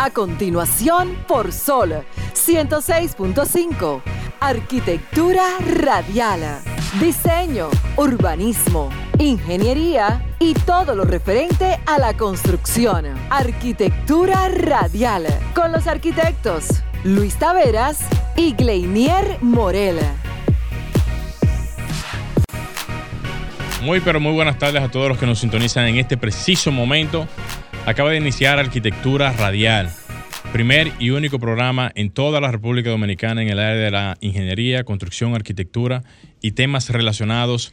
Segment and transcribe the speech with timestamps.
[0.00, 4.00] A continuación, por Sol 106.5.
[4.38, 6.60] Arquitectura radial.
[7.00, 13.06] Diseño, urbanismo, ingeniería y todo lo referente a la construcción.
[13.28, 15.26] Arquitectura radial.
[15.52, 16.68] Con los arquitectos
[17.02, 17.98] Luis Taveras
[18.36, 19.98] y Gleinier Morel.
[23.82, 27.26] Muy pero muy buenas tardes a todos los que nos sintonizan en este preciso momento.
[27.88, 29.90] Acaba de iniciar Arquitectura Radial,
[30.52, 34.84] primer y único programa en toda la República Dominicana en el área de la ingeniería,
[34.84, 36.04] construcción, arquitectura
[36.42, 37.72] y temas relacionados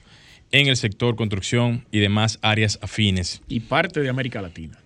[0.54, 3.42] en el sector construcción y demás áreas afines.
[3.50, 4.78] Y parte de América Latina.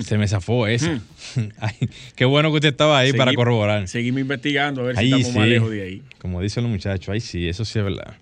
[0.00, 1.00] Se me zafó esa.
[1.60, 3.86] Ay, qué bueno que usted estaba ahí para corroborar.
[3.86, 6.02] Seguimos investigando a ver Ahí si estamos más lejos de ahí.
[6.18, 8.16] Como dicen los muchachos, ahí sí, eso sí es verdad.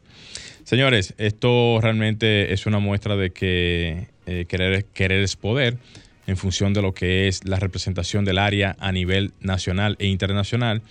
[0.64, 5.78] Señores, esto realmente es una muestra de que eh, querer, querer es poder
[6.26, 10.82] en función de lo que es la representación del área a nivel nacional e internacional.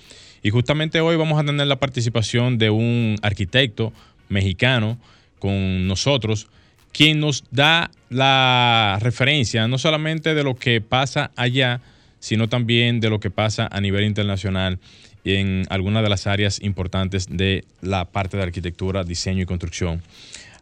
[0.43, 3.93] Y justamente hoy vamos a tener la participación de un arquitecto
[4.29, 4.97] mexicano
[5.39, 6.47] con nosotros,
[6.91, 11.81] quien nos da la referencia no solamente de lo que pasa allá,
[12.19, 14.79] sino también de lo que pasa a nivel internacional
[15.23, 20.01] en algunas de las áreas importantes de la parte de arquitectura, diseño y construcción.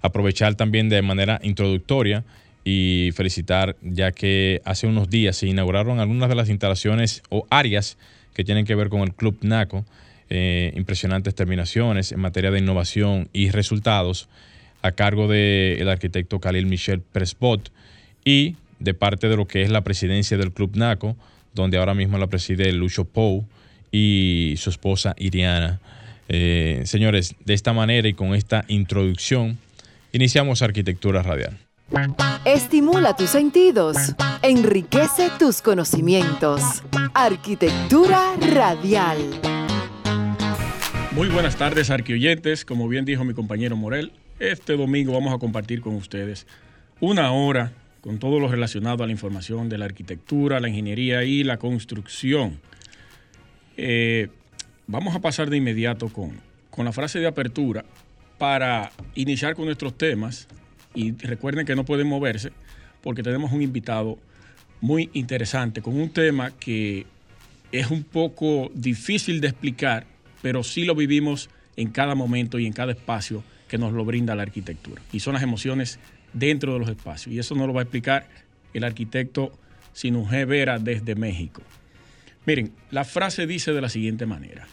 [0.02, 2.24] Aprovechar también de manera introductoria
[2.64, 7.98] y felicitar, ya que hace unos días se inauguraron algunas de las instalaciones o áreas
[8.34, 9.86] que tienen que ver con el Club NACO,
[10.30, 14.30] eh, impresionantes terminaciones en materia de innovación y resultados
[14.82, 17.72] a cargo del arquitecto Khalil Michel Presbot
[18.24, 21.18] y de parte de lo que es la presidencia del Club NACO,
[21.54, 23.46] donde ahora mismo la preside Lucho Pou
[23.92, 25.80] y su esposa Iriana.
[26.30, 29.58] Eh, señores, de esta manera y con esta introducción,
[30.14, 31.58] iniciamos Arquitectura Radial.
[32.46, 36.84] Estimula tus sentidos, enriquece tus conocimientos.
[37.14, 39.18] Arquitectura radial.
[41.12, 42.64] Muy buenas tardes, arquioyentes.
[42.64, 46.46] Como bien dijo mi compañero Morel, este domingo vamos a compartir con ustedes
[47.00, 51.44] una hora con todo lo relacionado a la información de la arquitectura, la ingeniería y
[51.44, 52.60] la construcción.
[53.78, 54.30] Eh,
[54.88, 56.40] vamos a pasar de inmediato con,
[56.70, 57.84] con la frase de apertura
[58.38, 60.48] para iniciar con nuestros temas.
[60.94, 62.52] Y recuerden que no pueden moverse
[63.02, 64.18] porque tenemos un invitado
[64.82, 67.06] muy interesante con un tema que
[67.72, 70.06] es un poco difícil de explicar,
[70.42, 74.36] pero sí lo vivimos en cada momento y en cada espacio que nos lo brinda
[74.36, 75.02] la arquitectura.
[75.12, 76.00] Y son las emociones
[76.34, 77.34] dentro de los espacios.
[77.34, 78.28] Y eso nos lo va a explicar
[78.74, 79.52] el arquitecto
[79.94, 81.62] Sinujé Vera desde México.
[82.46, 84.68] Miren, la frase dice de la siguiente manera.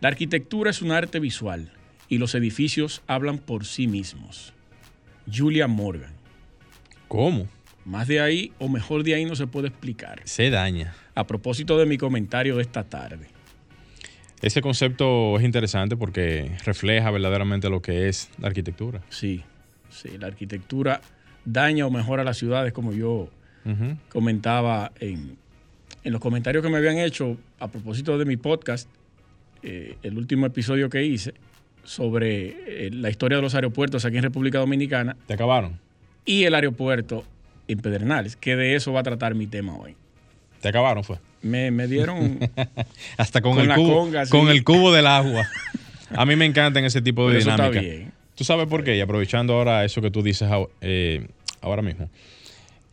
[0.00, 1.70] La arquitectura es un arte visual
[2.08, 4.54] y los edificios hablan por sí mismos.
[5.32, 6.12] Julia Morgan.
[7.08, 7.46] ¿Cómo?
[7.84, 10.20] Más de ahí o mejor de ahí no se puede explicar.
[10.24, 10.94] Se daña.
[11.14, 13.28] A propósito de mi comentario de esta tarde.
[14.42, 19.02] Ese concepto es interesante porque refleja verdaderamente lo que es la arquitectura.
[19.08, 19.42] Sí,
[19.90, 21.00] sí, la arquitectura
[21.44, 23.30] daña o mejora las ciudades, como yo
[24.08, 25.36] comentaba en,
[26.04, 28.88] en los comentarios que me habían hecho a propósito de mi podcast,
[29.62, 31.34] eh, el último episodio que hice
[31.88, 35.78] sobre eh, la historia de los aeropuertos aquí en República Dominicana ¿Te acabaron?
[36.24, 37.24] y el aeropuerto
[37.66, 39.96] en Pedernales, que de eso va a tratar mi tema hoy.
[40.60, 41.16] ¿Te acabaron fue?
[41.42, 42.38] Me, me dieron...
[43.16, 44.30] Hasta con, Con el la cubo, conga, sí.
[44.30, 45.46] con el cubo del agua.
[46.14, 47.82] A mí me encantan ese tipo de Pero eso está dinámicas.
[47.98, 48.12] bien.
[48.34, 48.96] ¿Tú sabes por qué?
[48.96, 50.48] Y aprovechando ahora eso que tú dices
[50.80, 51.26] eh,
[51.60, 52.08] ahora mismo.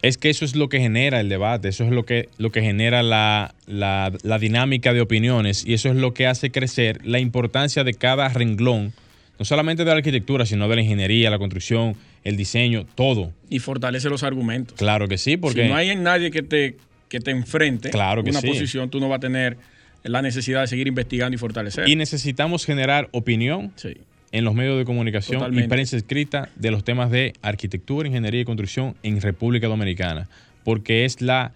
[0.07, 2.61] Es que eso es lo que genera el debate, eso es lo que, lo que
[2.61, 7.19] genera la, la- la dinámica de opiniones y eso es lo que hace crecer la
[7.19, 8.93] importancia de cada renglón,
[9.39, 13.31] no solamente de la arquitectura, sino de la ingeniería, la construcción, el diseño, todo.
[13.49, 14.77] y fortalece los argumentos.
[14.77, 16.77] Claro que sí, porque si no hay nadie que te,
[17.09, 18.47] que te enfrente Claro que una sí.
[18.47, 19.57] posición, tú no vas a tener
[20.03, 21.87] la necesidad de seguir investigando y fortalecer.
[21.89, 23.95] y necesitamos generar opinión sí.
[24.31, 25.69] En los medios de comunicación y Totalmente.
[25.69, 30.27] prensa escrita de los temas de arquitectura, ingeniería y construcción en República Dominicana,
[30.63, 31.51] porque es la,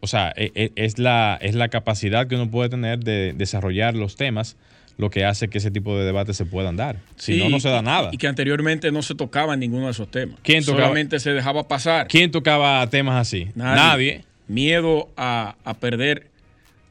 [0.00, 3.94] o sea, e- e- es la, es la capacidad que uno puede tener de desarrollar
[3.94, 4.56] los temas
[4.98, 6.96] lo que hace que ese tipo de debates se puedan dar.
[7.16, 8.10] Si Sí, no, no se da y- nada.
[8.12, 10.36] Y que anteriormente no se tocaba ninguno de esos temas.
[10.42, 10.82] ¿Quién tocaba?
[10.84, 12.06] Solamente se dejaba pasar.
[12.08, 13.48] ¿Quién tocaba temas así?
[13.54, 14.24] Nadie.
[14.48, 16.26] Miedo a, a perder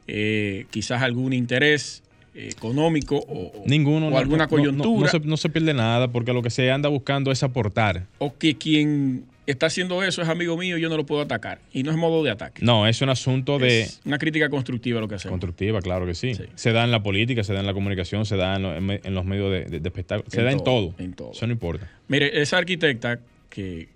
[0.08, 2.02] eh, quizás algún interés
[2.34, 4.06] económico o, Ninguno.
[4.08, 5.10] o no- alguna no- no- coyuntura.
[5.12, 8.06] No, se, no se pierde nada porque lo que se anda buscando es aportar.
[8.18, 11.58] O que quien está haciendo eso es amigo mío y yo no lo puedo atacar.
[11.72, 12.64] Y no es modo de ataque.
[12.64, 13.82] No, es un asunto de...
[13.82, 15.32] Es una crítica constructiva lo que hacemos.
[15.32, 16.34] Constructiva, claro que sí.
[16.34, 16.44] Sí.
[16.54, 18.86] Se da en la política, se da en la comunicación, se da en, lo- en
[18.86, 20.94] me- en los medios de, de- de espectáculo, se En da en todo, todo.
[20.98, 21.32] en todo.
[21.32, 21.90] Eso no importa.
[22.08, 23.18] Mire, esa arquitecta
[23.50, 23.88] que,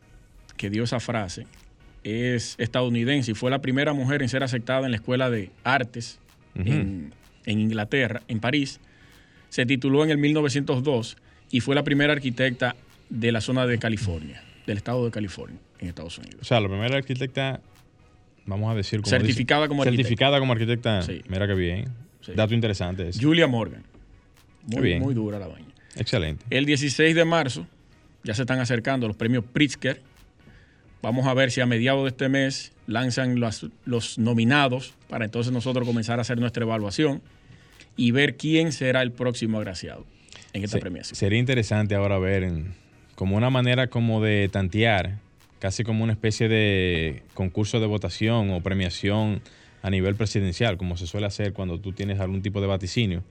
[0.56, 1.46] que dio esa frase
[2.04, 6.18] es estadounidense y fue la primera mujer en ser aceptada en la Escuela de Artes
[6.54, 7.12] en,
[7.46, 8.81] en Inglaterra, en París.
[9.48, 11.16] Se tituló en el 1902
[11.50, 12.76] y fue la primera arquitecta
[13.08, 16.38] de la zona de California, del estado de California, en Estados Unidos.
[16.43, 17.60] O sea, la primera arquitecta,
[18.44, 20.02] vamos a decir, como Certificada dice- como arquitecta.
[20.08, 21.02] certificada como arquitecta.
[21.02, 21.22] Sí.
[21.28, 21.84] Mira qué bien.
[22.20, 22.32] Sí.
[22.34, 23.08] Dato interesante.
[23.08, 23.22] ese.
[23.22, 23.84] Julia Morgan.
[24.66, 25.00] Muy, bien.
[25.00, 25.64] muy dura la doña.
[25.94, 26.44] Excelente.
[26.50, 27.66] El 16 de marzo
[28.25, 30.02] ya se están acercando los premios Pritzker.
[31.02, 35.52] Vamos a ver si a mediados de este mes lanzan los, los nominados para entonces
[35.52, 37.22] nosotros comenzar a hacer nuestra evaluación
[37.96, 40.04] y ver quién será el próximo agraciado
[40.52, 41.16] en esta Se- premiación.
[41.16, 42.75] Sería interesante ahora ver en-
[43.14, 45.19] como una manera como de tantear,
[45.58, 49.40] casi como una especie de concurso de votación o premiación
[49.82, 53.22] a nivel presidencial, como se suele hacer cuando tú tienes algún tipo de vaticinio.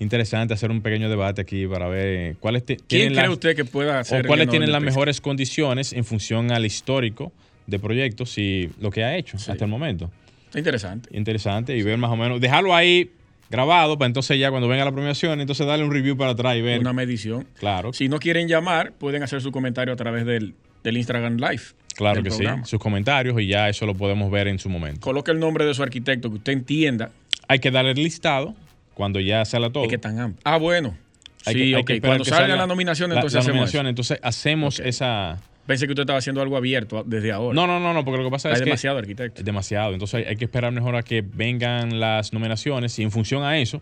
[0.00, 3.54] Interesante hacer un pequeño debate aquí para ver eh, cuáles ¿Quién tienen cree las- usted
[3.56, 7.32] que pueda o ser el cuáles tienen las mejores condiciones en función al histórico
[7.68, 9.50] de proyectos y lo que ha hecho Sí.
[9.52, 10.10] hasta el momento.
[10.54, 11.08] Interesante.
[11.16, 13.10] Interesante y ver más o menos, dejarlo ahí
[13.52, 16.62] grabado para entonces ya cuando venga la premiación, entonces darle un review para atrás y
[16.62, 16.80] ver.
[16.80, 17.46] Una medición.
[17.60, 21.62] Claro, Si no quieren llamar, pueden hacer su comentario a través del, del Instagram Live.
[21.94, 22.64] claro que programa.
[22.64, 22.70] sí.
[22.70, 25.00] Sus comentarios y ya eso lo podemos ver en su momento.
[25.02, 27.10] Coloque el nombre de su arquitecto que usted entienda
[27.46, 28.54] Hay que darle el listado
[28.94, 29.84] cuando ya sale todo.
[29.84, 30.40] es que tan amplio.
[30.44, 30.96] Ah, bueno.
[31.44, 31.86] Hay sí, que- hay ok.
[31.86, 33.90] que Cuando salgan salga las nominaciones, la- entonces la hacemos nominación, eso.
[33.90, 35.40] entonces hacemos esa.
[35.66, 37.54] Pensé que usted estaba haciendo algo abierto desde ahora.
[37.54, 39.40] No, no, no, no, porque lo que pasa Hay es que demasiado arquitecto.
[39.40, 39.92] es demasiado.
[39.92, 43.56] Entonces hay, hay que esperar mejor a que vengan las nominaciones y en función a
[43.58, 43.80] eso,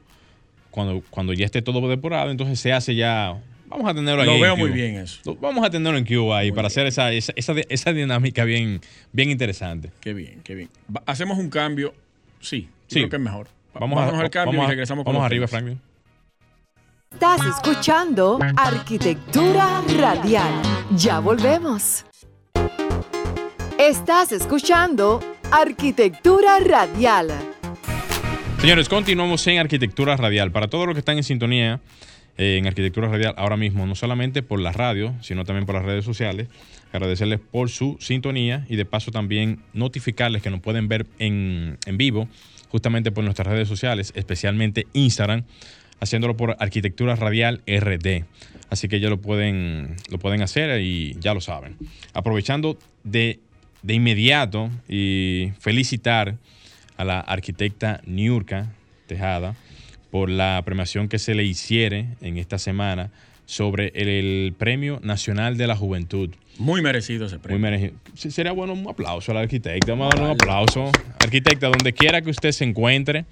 [0.71, 3.35] cuando, cuando ya esté todo depurado, entonces se hace ya.
[3.67, 4.75] Vamos a tenerlo Lo ahí en veo muy Cuba.
[4.77, 5.21] bien eso.
[5.25, 6.73] Lo- Vamos a tenerlo en Cuba ahí Muy para bien.
[6.73, 8.81] hacer esa, esa, esa, esa dinámica bien,
[9.13, 9.91] bien interesante.
[10.01, 10.69] Qué bien, qué bien.
[11.07, 11.95] Hacemos un cambio.
[12.41, 12.97] Sí, Sí.
[12.99, 13.47] creo que es mejor.
[13.75, 15.51] Va- Vamos, Vámonos a, al cambio vamos y a- regresamos con Vamos arriba, temas.
[15.51, 15.81] Franklin.
[17.13, 20.63] Estás escuchando Arquitectura Radial.
[20.97, 22.05] Ya volvemos.
[23.79, 25.21] Estás escuchando
[25.53, 27.29] Arquitectura Radial.
[28.59, 30.51] Señores, continuamos en Arquitectura Radial.
[30.51, 31.81] Para todos los que están en sintonía
[32.37, 35.85] eh, en Arquitectura Radial ahora mismo, no solamente por la radio, sino también por las
[35.85, 36.49] redes sociales,
[36.93, 41.99] agradecerles por su sintonía y de paso también notificarles que nos pueden ver en, en
[41.99, 42.29] vivo,
[42.69, 45.45] justamente por nuestras redes sociales, especialmente Instagram,
[46.01, 48.25] haciéndolo por Arquitectura Radial RD.
[48.71, 51.77] Así que ya lo pueden, lo pueden hacer y ya lo saben.
[52.15, 53.41] Aprovechando de,
[53.83, 56.37] de inmediato y felicitar
[56.97, 58.73] a la arquitecta Niurka
[59.07, 59.55] Tejada
[60.11, 63.11] por la premiación que se le hiciere en esta semana
[63.47, 66.31] sobre el, el Premio Nacional de la Juventud.
[66.59, 67.61] Muy merecido ese Muy premio.
[67.61, 67.93] merecido.
[68.15, 69.93] Sí, Sería bueno un aplauso a la arquitecta.
[69.93, 70.91] Vamos a darle un aplauso.
[71.19, 73.25] Arquitecta, donde quiera que usted se encuentre,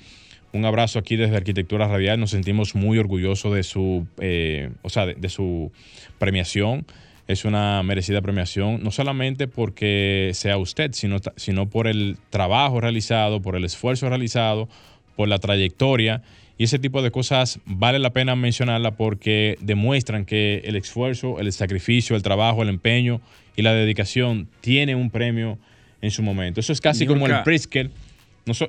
[0.58, 2.20] un abrazo aquí desde Arquitectura Radial.
[2.20, 5.72] Nos sentimos muy orgullosos de su, eh, o sea, de, de su
[6.18, 6.84] premiación.
[7.26, 13.42] Es una merecida premiación, no solamente porque sea usted, sino, sino por el trabajo realizado,
[13.42, 14.68] por el esfuerzo realizado,
[15.14, 16.22] por la trayectoria.
[16.56, 21.52] Y ese tipo de cosas vale la pena mencionarla porque demuestran que el esfuerzo, el
[21.52, 23.20] sacrificio, el trabajo, el empeño
[23.56, 25.58] y la dedicación tiene un premio
[26.00, 26.60] en su momento.
[26.60, 27.42] Eso es casi como el.
[27.42, 27.90] Pritzker.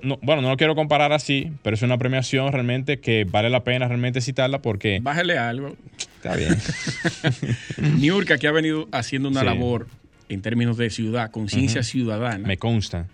[0.04, 3.64] No bueno, no lo quiero comparar así, pero es una premiación realmente que vale la
[3.64, 5.76] pena realmente citarla porque Bájale algo.
[5.98, 6.56] está bien.
[8.00, 9.46] Niurka, que ha venido haciendo una Sí.
[9.46, 9.88] labor
[10.30, 12.48] en términos de ciudad, conciencia ciudadana.
[12.48, 13.08] Me consta.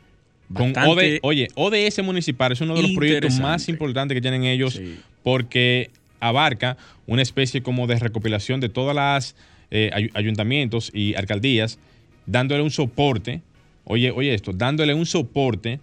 [0.53, 4.73] Con OD oye, ODS Municipal es uno de los proyectos más importantes que tienen ellos
[4.75, 4.99] Sí.
[5.23, 5.89] porque
[6.19, 9.35] abarca una especie como de recopilación de todas las
[9.71, 11.79] eh, ay- ayuntamientos y alcaldías,
[12.27, 13.41] dándole un soporte,
[13.83, 15.79] oye, oye esto, dándole un soporte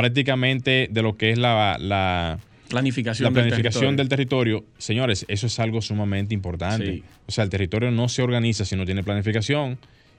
[0.00, 2.38] prácticamente de lo que es la, la,
[2.68, 4.60] Planificación, la planificación del territorio.
[4.60, 4.78] territorio.
[4.78, 6.86] Señores, eso es algo sumamente importante.
[6.94, 7.02] Sí.
[7.26, 9.78] O sea, el territorio no se organiza si no tiene planificación.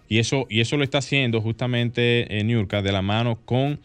[0.09, 3.79] Y eso, y eso lo está haciendo justamente en Niurka de la mano con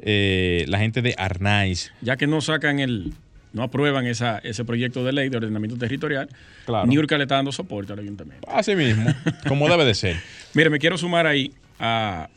[0.00, 1.92] eh, la gente de Arnaiz.
[2.00, 3.12] Ya que no sacan el,
[3.52, 6.28] no aprueban esa, ese proyecto de ley de ordenamiento territorial,
[6.66, 6.86] Claro.
[6.86, 8.48] Niurka le está dando soporte al ayuntamiento.
[8.50, 9.08] Así mismo,
[9.46, 10.16] como debe de ser.
[10.54, 12.28] Mire, me quiero sumar ahí a,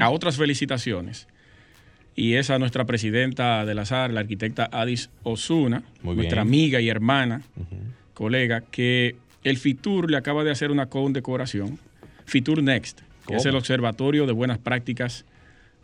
[0.00, 1.26] a otras felicitaciones.
[2.16, 6.88] Y es a nuestra presidenta de la SAR, la arquitecta Adis Osuna, nuestra amiga y
[6.88, 7.42] hermana,
[8.14, 11.78] colega, que el FITUR le acaba de hacer una condecoración.
[12.26, 15.24] FITUR Next, que es el Observatorio de Buenas Prácticas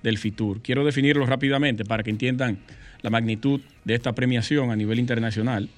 [0.02, 0.62] del FITUR.
[0.62, 2.58] Quiero definirlo rápidamente para que entiendan
[3.02, 5.68] la magnitud de esta premiación a nivel internacional.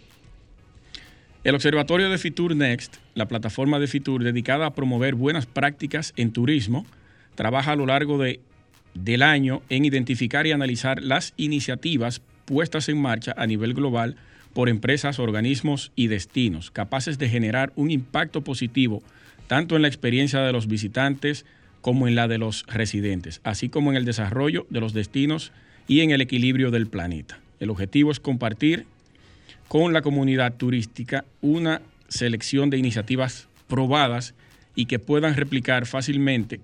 [1.45, 6.33] El Observatorio de Fitur Next, la plataforma de Fitur dedicada a promover buenas prácticas en
[6.33, 6.87] turismo,
[7.35, 8.39] trabaja a lo largo de,
[8.95, 14.17] del año en identificar y analizar las iniciativas puestas en marcha a nivel global
[14.53, 19.03] por empresas, organismos y destinos, capaces de generar un impacto positivo
[19.47, 21.45] tanto en la experiencia de los visitantes
[21.81, 25.53] como en la de los residentes, así como en el desarrollo de los destinos
[25.89, 27.41] y en el equilibrio del planeta.
[27.61, 28.87] El objetivo es compartir
[29.69, 34.35] con la comunidad turística una selección de iniciativas probadas
[34.75, 36.61] y que puedan replicar fácilmente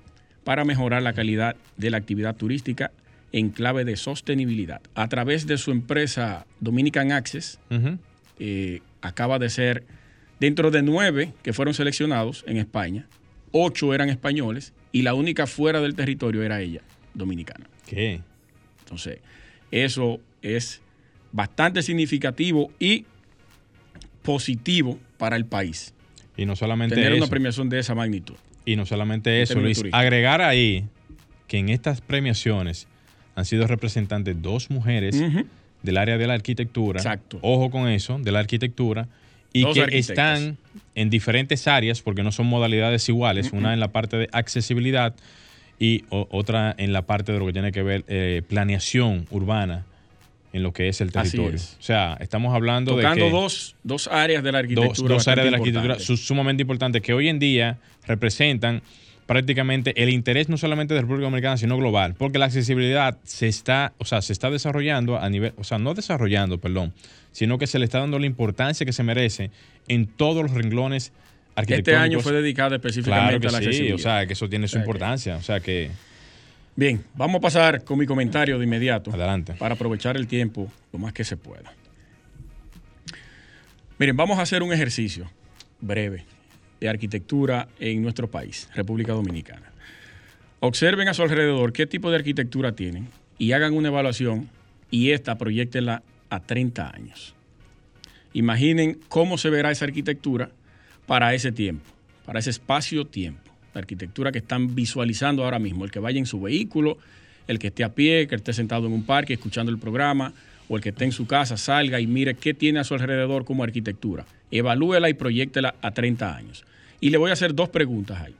[0.49, 2.91] para mejorar la calidad de la actividad turística
[3.33, 4.81] en clave de sostenibilidad.
[4.95, 7.61] A través de su empresa Dominican Access,
[8.39, 9.85] eh, acaba de ser,
[10.41, 13.07] dentro de nueve que fueron seleccionados en España,
[13.53, 16.81] ocho eran españoles y la única fuera del territorio era ella,
[17.13, 17.67] dominicana.
[17.87, 18.23] ¿Qué?
[18.79, 19.19] Entonces,
[19.71, 20.81] eso es
[21.31, 23.05] bastante significativo y
[24.23, 25.93] positivo para el país.
[26.39, 27.23] Y no solamente Tener eso.
[27.23, 28.37] una premiación de esa magnitud.
[28.69, 29.83] Y no solamente eso, Luis.
[29.93, 30.85] Agregar ahí
[31.47, 32.87] que en estas premiaciones
[33.35, 35.19] han sido representantes dos mujeres
[35.83, 37.01] del área de la arquitectura.
[37.01, 37.39] Exacto.
[37.41, 39.09] Ojo con eso, de la arquitectura.
[39.55, 40.59] Y Dos que están
[40.95, 43.55] en diferentes áreas, porque no son modalidades iguales.
[43.55, 45.15] Una en la parte de accesibilidad
[45.79, 49.87] y otra en la parte de lo que tiene que ver eh, planeación urbana
[50.53, 51.57] en lo que es el territorio.
[51.57, 51.77] es.
[51.79, 54.89] O sea, estamos hablando Tocando de que dos, dos áreas de la arquitectura.
[54.97, 58.83] dos, dos áreas de la arquitectura sumamente importantes que hoy en día representan
[59.27, 63.93] prácticamente el interés no solamente de República Dominicana, sino global, porque la accesibilidad se está,
[63.99, 66.95] o sea, se está desarrollando a nivel, o sea, no desarrollando, perdón,
[67.31, 69.51] sino que se le está dando la importancia que se merece
[69.87, 71.15] en todos los renglones Este
[71.57, 72.05] arquitectónicos.
[72.05, 73.97] año fue dedicado específicamente Claro que a la sí, accesibilidad.
[73.97, 75.91] o sea, que eso tiene su importancia, o sea que
[76.79, 79.11] Bien, vamos a pasar con mi comentario de inmediato.
[79.11, 79.55] Adelante.
[79.55, 81.73] Para aprovechar el tiempo lo más que se pueda.
[83.99, 85.29] Miren, vamos a hacer un ejercicio
[85.81, 86.25] breve
[86.79, 89.73] de arquitectura en nuestro país, República Dominicana.
[90.61, 93.09] Observen a su alrededor qué tipo de arquitectura tienen
[93.39, 94.49] y hagan una evaluación
[94.89, 97.35] y esta proyectenla a 30 años.
[98.35, 100.53] Imaginen cómo se verá esa arquitectura
[101.09, 101.91] para ese tiempo,
[102.25, 103.48] para ese espacio-tiempo.
[103.81, 106.99] Arquitectura que están visualizando ahora mismo, el que vaya en su vehículo,
[107.47, 110.33] el que esté a pie, que esté sentado en un parque escuchando el programa,
[110.69, 113.45] o el que esté en su casa, salga y mire qué tiene a su alrededor
[113.45, 114.27] como arquitectura.
[114.51, 116.65] Evalúela y proyectela a 30 años.
[117.01, 118.35] Y le voy a hacer dos preguntas ahí.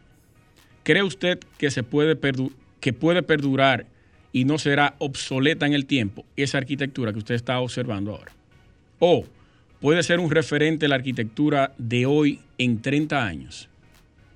[0.83, 2.19] ¿Cree usted que, se puede,
[2.81, 3.87] que puede perdurar
[4.33, 8.33] y no será obsoleta en el tiempo esa arquitectura que usted está observando ahora?
[8.99, 9.25] ¿O
[9.81, 13.69] puede ser un referente la arquitectura de hoy en 30 años?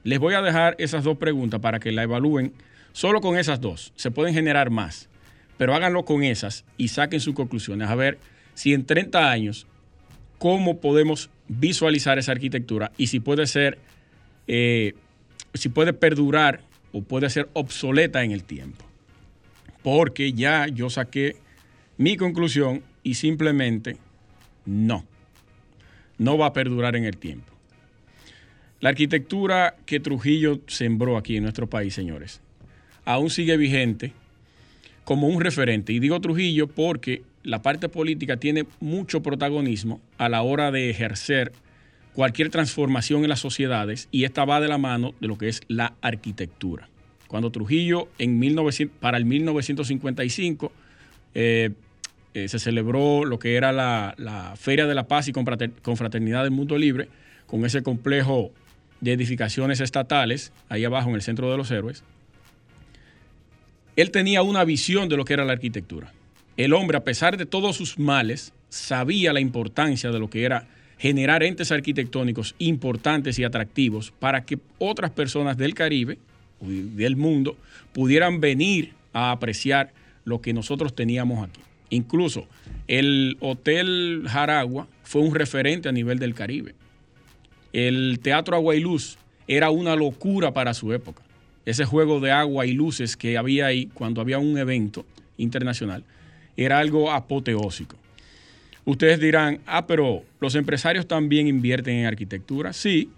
[0.04, 2.52] Les voy a dejar esas dos preguntas para que la evalúen
[2.92, 3.92] solo con esas dos.
[3.96, 5.08] Se pueden generar más,
[5.56, 7.88] pero háganlo con esas y saquen sus conclusiones.
[7.88, 8.18] A ver
[8.54, 9.66] si en 30 años,
[10.38, 13.78] cómo podemos visualizar esa arquitectura y si puede ser,
[14.48, 14.94] eh,
[15.54, 16.60] si puede perdurar
[16.92, 18.84] o puede ser obsoleta en el tiempo.
[19.82, 21.36] Porque ya yo saqué
[21.96, 23.96] mi conclusión y simplemente
[24.64, 25.04] no.
[26.18, 27.51] No va a perdurar en el tiempo.
[28.82, 32.40] La arquitectura que Trujillo sembró aquí en nuestro país, señores,
[33.04, 34.12] aún sigue vigente
[35.04, 35.92] como un referente.
[35.92, 41.52] Y digo Trujillo porque la parte política tiene mucho protagonismo a la hora de ejercer
[42.12, 45.60] cualquier transformación en las sociedades y esta va de la mano de lo que es
[45.68, 46.88] la arquitectura.
[47.28, 50.72] Cuando Trujillo en 1900, para el 1955
[51.36, 51.70] eh,
[52.34, 56.50] eh, se celebró lo que era la, Feria de la Paz y Confrater- Confraternidad del
[56.50, 57.08] Mundo Libre,
[57.46, 58.50] con ese complejo
[59.02, 62.04] de edificaciones estatales, ahí abajo en el Centro de los Héroes,
[63.96, 66.12] él tenía una visión de lo que era la arquitectura.
[66.56, 70.66] El hombre, a pesar de todos sus males, sabía la importancia de lo que era
[70.98, 76.18] generar entes arquitectónicos importantes y atractivos para que otras personas del Caribe
[76.60, 77.56] y del mundo
[77.92, 79.92] pudieran venir a apreciar
[80.24, 81.60] lo que nosotros teníamos aquí.
[81.90, 82.46] Incluso
[82.86, 86.74] el Hotel Jaragua fue un referente a nivel del Caribe.
[87.72, 91.22] El Teatro Agua y Luz era una locura para su época.
[91.64, 95.06] Ese juego de agua y luces que había ahí cuando había un evento
[95.38, 96.04] internacional
[96.56, 97.96] era algo apoteósico.
[98.84, 102.72] Ustedes dirán, ah, pero los empresarios también invierten en arquitectura.
[102.72, 103.10] Sí,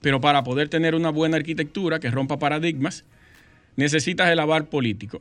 [0.00, 3.04] pero para poder tener una buena arquitectura que rompa paradigmas,
[3.76, 5.20] necesitas el aval político.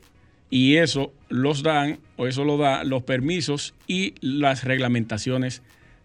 [0.49, 5.61] Y eso los dan, o eso lo da los permisos y las reglamentaciones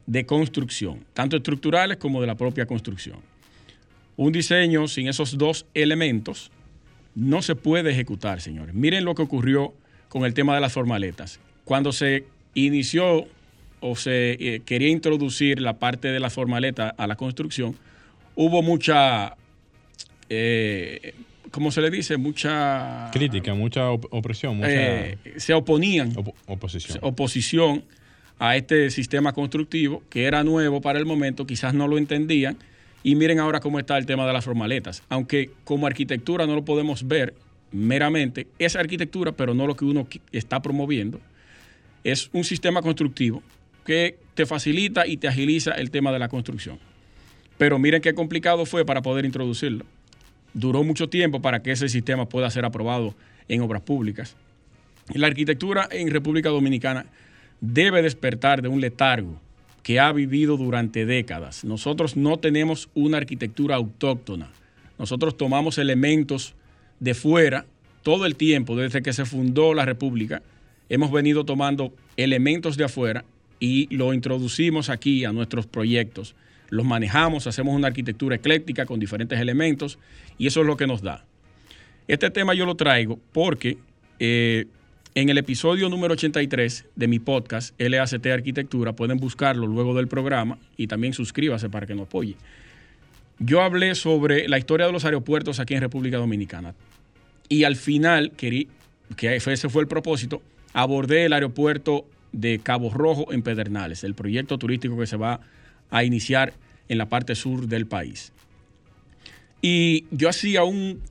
[0.07, 3.19] de construcción, tanto estructurales como de la propia construcción.
[4.17, 6.51] Un diseño sin esos dos elementos
[7.15, 8.75] no se puede ejecutar, señores.
[8.75, 9.73] Miren lo que ocurrió
[10.09, 11.41] con el tema de las formaletas.
[11.65, 13.27] Cuando se inició
[13.81, 17.77] o se eh, quería introducir la parte de la formaleta a la construcción,
[18.35, 19.37] hubo mucha,
[20.29, 21.15] eh,
[21.51, 22.17] ¿cómo se le dice?
[22.17, 23.11] Mucha...
[23.13, 26.99] Crítica, mucha op- opresión, mucha eh, se oponían op- oposición.
[27.03, 27.85] oposición
[28.43, 32.57] a este sistema constructivo que era nuevo para el momento, quizás no lo entendían
[33.05, 35.05] Y miren ahora cómo está el tema de las formaletas.
[35.09, 37.35] Aunque como arquitectura no lo podemos ver
[37.71, 41.21] meramente, esa arquitectura, pero no lo que uno está promoviendo,
[42.03, 43.45] es un sistema constructivo
[43.87, 46.81] que te facilita y te agiliza el tema de la construcción.
[47.59, 49.85] Pero miren qué complicado fue para poder introducirlo.
[50.53, 53.15] Duró mucho tiempo para que ese sistema pueda ser aprobado
[53.47, 54.35] en obras públicas.
[55.15, 57.07] La arquitectura en República Dominicana
[57.62, 59.40] debe despertar de un letargo
[59.83, 61.64] que ha vivido durante décadas.
[61.64, 64.50] Nosotros no tenemos una arquitectura autóctona.
[64.99, 66.54] Nosotros tomamos elementos
[67.00, 67.64] de fuera
[68.02, 70.42] todo el tiempo, desde que se fundó la República.
[70.88, 73.25] Hemos venido tomando elementos de afuera
[73.61, 76.35] y lo introducimos aquí a nuestros proyectos.
[76.69, 79.99] Los manejamos, hacemos una arquitectura ecléctica con diferentes elementos
[80.37, 81.25] y eso es lo que nos da.
[82.09, 83.78] Este tema yo lo traigo porque
[84.19, 84.66] eh,
[85.14, 90.59] en el episodio número 83 de mi podcast, LACT Arquitectura, pueden buscarlo luego del programa
[90.76, 92.37] y también suscríbase para que nos apoye.
[93.38, 96.75] Yo hablé sobre la historia de los aeropuertos aquí en República Dominicana.
[97.49, 98.69] Y al final, que
[99.21, 100.40] ese fue el propósito,
[100.73, 105.40] abordé el aeropuerto de Cabo Rojo en Pedernales, el proyecto turístico que se va
[105.90, 106.54] a iniciar
[106.88, 108.33] en la parte sur del país.
[109.61, 111.02] Y yo hacía un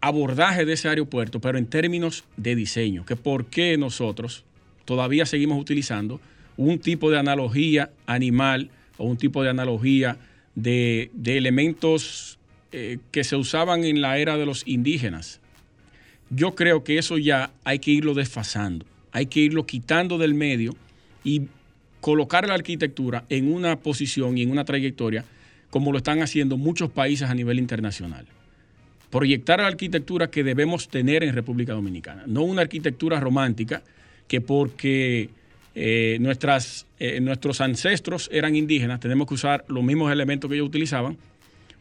[0.00, 4.44] abordaje de ese aeropuerto, pero en términos de diseño, que por qué nosotros
[4.84, 6.20] todavía seguimos utilizando
[6.56, 10.16] un tipo de analogía animal o un tipo de analogía
[10.54, 12.38] de, elementos
[12.72, 15.40] eh, que se usaban en la era de los indígenas.
[16.30, 20.74] Yo creo que eso ya hay que irlo desfasando, hay que irlo quitando del medio
[21.24, 21.42] y
[22.00, 25.24] colocar la arquitectura en una posición y en una trayectoria
[25.70, 28.26] como lo están haciendo muchos países a nivel internacional
[29.10, 33.82] proyectar la arquitectura que debemos tener en República Dominicana, no una arquitectura romántica
[34.28, 35.30] que porque
[35.74, 40.68] eh, nuestras, eh, nuestros ancestros eran indígenas, tenemos que usar los mismos elementos que ellos
[40.68, 41.16] utilizaban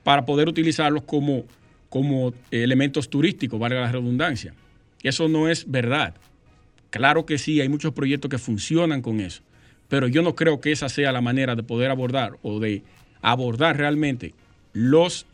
[0.04, 1.46] para poder utilizarlos como,
[1.90, 4.54] como elementos turísticos, valga la redundancia.
[5.02, 6.16] Eso no es verdad.
[6.90, 9.42] Claro que sí, hay muchos proyectos que funcionan con eso,
[9.90, 12.84] pero yo no creo que esa sea la manera de poder abordar o de
[13.22, 14.34] abordar realmente
[14.74, 15.26] los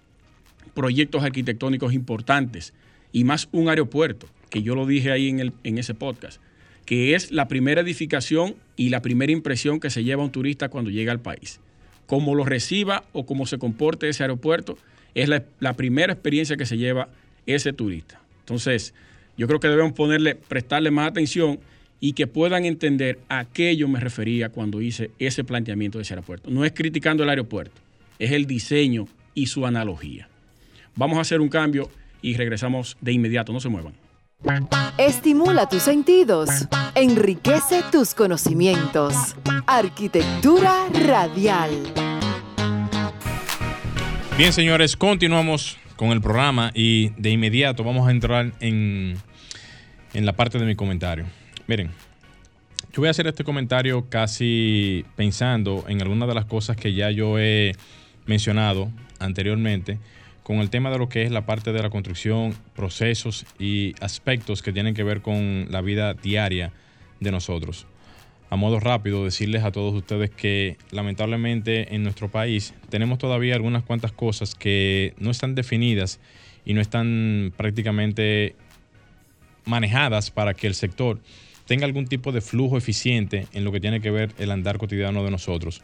[0.74, 2.74] proyectos arquitectónicos importantes
[3.12, 6.42] y más un aeropuerto, que yo lo dije ahí en, el, en ese podcast,
[6.86, 10.90] que es la primera edificación y la primera impresión que se lleva un turista cuando
[10.90, 11.60] llega al país.
[12.08, 14.78] Cómo lo reciba o cómo se comporte ese aeropuerto
[15.16, 17.10] es la, la primera experiencia que se lleva
[17.46, 18.22] ese turista.
[18.40, 18.94] Entonces,
[19.38, 21.60] yo creo que debemos ponerle, prestarle más atención
[22.00, 26.14] y que puedan entender a qué yo me refería cuando hice ese planteamiento de ese
[26.14, 26.50] aeropuerto.
[26.50, 27.80] No es criticando el aeropuerto,
[28.20, 30.28] es el diseño y su analogía.
[30.96, 31.90] Vamos a hacer un cambio
[32.22, 33.94] y regresamos de inmediato, no se muevan.
[34.98, 36.50] Estimula tus sentidos,
[36.96, 39.36] enriquece tus conocimientos.
[39.68, 41.72] Arquitectura radial.
[44.38, 49.16] Bien, señores, continuamos con el programa y de inmediato vamos a entrar en,
[50.14, 51.26] en la parte de mi comentario.
[51.68, 51.92] Miren,
[52.92, 57.12] yo voy a hacer este comentario casi pensando en algunas de las cosas que ya
[57.12, 57.76] yo he
[58.26, 60.00] mencionado anteriormente
[60.52, 64.62] con el tema de lo que es la parte de la construcción, procesos y aspectos
[64.62, 66.74] que tienen que ver con la vida diaria
[67.22, 67.88] de nosotros.
[68.50, 73.84] A modo rápido, decirles a todos ustedes que lamentablemente en nuestro país tenemos todavía algunas
[73.84, 76.20] cuantas cosas que no están definidas
[76.66, 78.58] y no están prácticamente
[79.64, 81.22] manejadas para que el sector
[81.66, 85.24] tenga algún tipo de flujo eficiente en lo que tiene que ver el andar cotidiano
[85.24, 85.82] de nosotros.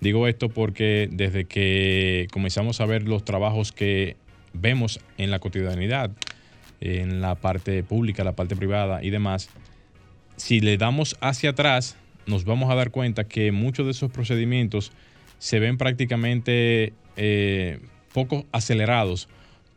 [0.00, 4.16] Digo esto porque desde que comenzamos a ver los trabajos que
[4.52, 6.10] vemos en la cotidianidad,
[6.80, 9.48] en la parte pública, la parte privada y demás,
[10.36, 14.92] si le damos hacia atrás, nos vamos a dar cuenta que muchos de esos procedimientos
[15.38, 17.80] se ven prácticamente eh,
[18.12, 19.28] poco acelerados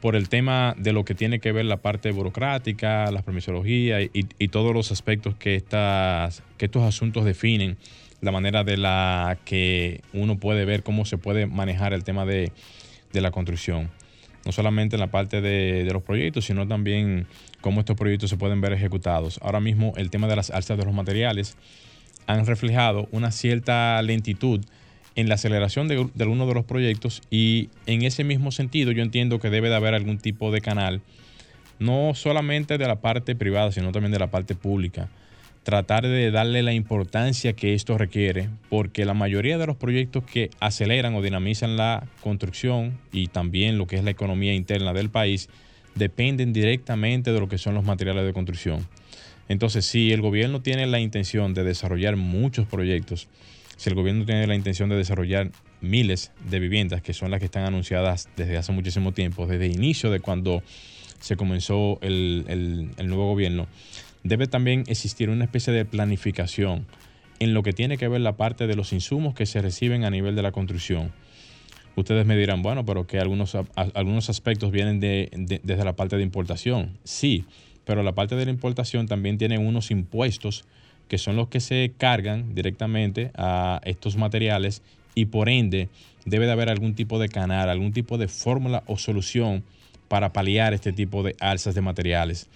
[0.02, 4.12] por el tema de lo que tiene que ver la parte burocrática, la permisología y,
[4.14, 7.78] y todos los aspectos que, estas, que estos asuntos definen
[8.22, 12.52] la manera de la que uno puede ver cómo se puede manejar el tema de,
[13.14, 13.90] la construcción.
[14.46, 17.28] No solamente en la parte de, los proyectos, sino también
[17.62, 19.40] cómo estos proyectos se pueden ver ejecutados.
[19.42, 21.58] Ahora mismo el tema de las alzas de los materiales
[22.28, 24.64] han reflejado una cierta lentitud
[25.16, 29.02] en la aceleración de, de algunos de los proyectos y en ese mismo sentido yo
[29.02, 31.02] entiendo que debe de haber algún tipo de canal,
[31.80, 35.10] no solamente de la parte privada, sino también de la parte pública
[35.68, 40.50] tratar de darle la importancia que esto requiere, porque la mayoría de los proyectos que
[40.62, 45.50] aceleran o dinamizan la construcción y también lo que es la economía interna del país
[45.96, 48.88] dependen directamente de lo que son los materiales de construcción.
[49.50, 53.28] Entonces, si el gobierno tiene la intención de desarrollar muchos proyectos,
[53.76, 55.52] si el gobierno tiene la intención de desarrollar
[55.82, 59.74] miles de viviendas que son las que están anunciadas desde hace muchísimo tiempo, desde el
[59.74, 60.64] inicio de cuando
[61.20, 63.68] se comenzó el, el nuevo gobierno,
[64.24, 66.86] debe también existir una especie de planificación
[67.40, 70.10] en lo que tiene que ver la parte de los insumos que se reciben a
[70.10, 71.12] nivel de la construcción.
[71.96, 76.24] Ustedes me dirán, bueno, pero que algunos, algunos aspectos vienen de, desde la parte de
[76.24, 76.98] importación.
[77.04, 77.46] Sí,
[77.86, 80.66] pero la parte de la importación también tiene unos impuestos
[81.08, 84.82] que son los que se cargan directamente a estos materiales
[85.16, 85.90] y por ende
[86.26, 89.64] debe de haber algún tipo de canal, algún tipo de fórmula o solución
[90.08, 92.48] para paliar este tipo de alzas de materiales.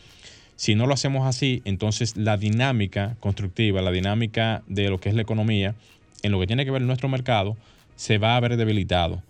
[0.61, 5.15] Si no lo hacemos así, entonces la dinámica constructiva, la dinámica de lo que es
[5.15, 5.73] la economía,
[6.21, 7.57] en lo que tiene que ver nuestro mercado,
[7.95, 9.23] se va a ver debilitado.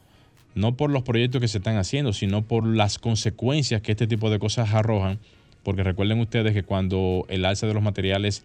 [0.56, 4.30] No por los proyectos que se están haciendo, sino por las consecuencias que este tipo
[4.30, 5.20] de cosas arrojan.
[5.64, 8.44] Porque recuerden ustedes que cuando el alza de los materiales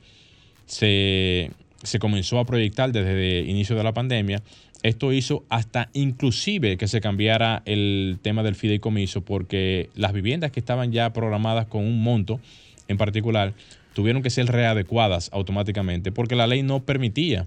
[0.66, 1.50] se,
[1.82, 4.44] se comenzó a proyectar desde el inicio de la pandemia,
[4.84, 10.60] esto hizo hasta inclusive que se cambiara el tema del fideicomiso porque las viviendas que
[10.60, 12.38] estaban ya programadas con un monto
[12.88, 13.54] en particular
[13.94, 17.46] tuvieron que ser readecuadas automáticamente porque la ley no permitía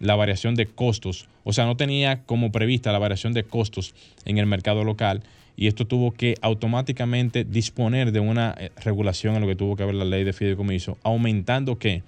[0.00, 4.38] la variación de costos, o sea, no tenía como prevista la variación de costos en
[4.38, 5.22] el mercado local
[5.56, 9.84] y esto tuvo que automáticamente disponer de una eh, regulación en lo que tuvo que
[9.84, 12.04] ver la ley de fideicomiso, aumentando que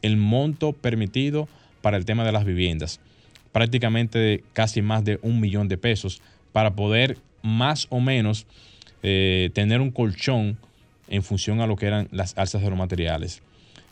[0.00, 1.46] el monto permitido
[1.82, 3.00] para el tema de las viviendas,
[3.52, 8.46] prácticamente casi más de un millón de pesos, para poder más o menos
[9.02, 10.56] eh, tener un colchón
[11.08, 13.42] en función a lo que eran las alzas de los materiales.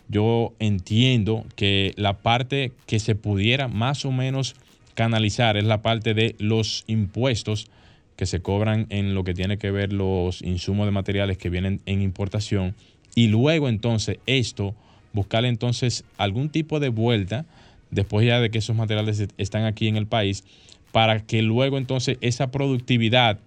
[0.09, 4.57] Yo entiendo que la parte que se pudiera más o menos
[4.95, 7.69] canalizar es la parte de los impuestos
[8.17, 11.81] que se cobran en lo que tiene que ver los insumos de materiales que vienen
[11.87, 12.75] en importación
[13.15, 14.75] y luego entonces esto
[15.13, 17.47] buscar entonces algún tipo de vuelta
[17.91, 20.45] después ya de que esos materiales están aquí en el país
[20.93, 23.39] para que luego entonces esa productividad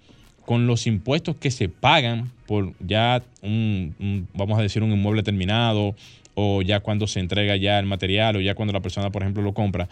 [0.45, 5.95] con los impuestos que se pagan por ya un, vamos a decir, un inmueble terminado
[6.35, 9.41] o ya cuando se entrega ya el material o ya cuando la persona, por ejemplo,
[9.41, 9.89] lo compra,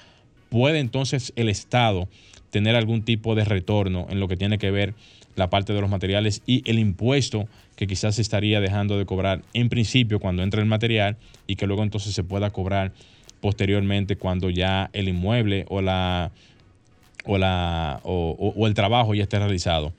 [0.50, 2.08] puede entonces el Estado
[2.52, 4.94] tener algún tipo de retorno en lo que tiene que ver
[5.36, 9.42] la parte de los materiales y el impuesto que quizás se estaría dejando de cobrar
[9.54, 12.92] en principio cuando entra el material y que luego entonces se pueda cobrar
[13.42, 16.32] posteriormente cuando ya el inmueble o la
[17.26, 19.94] o la o el trabajo ya esté realizado.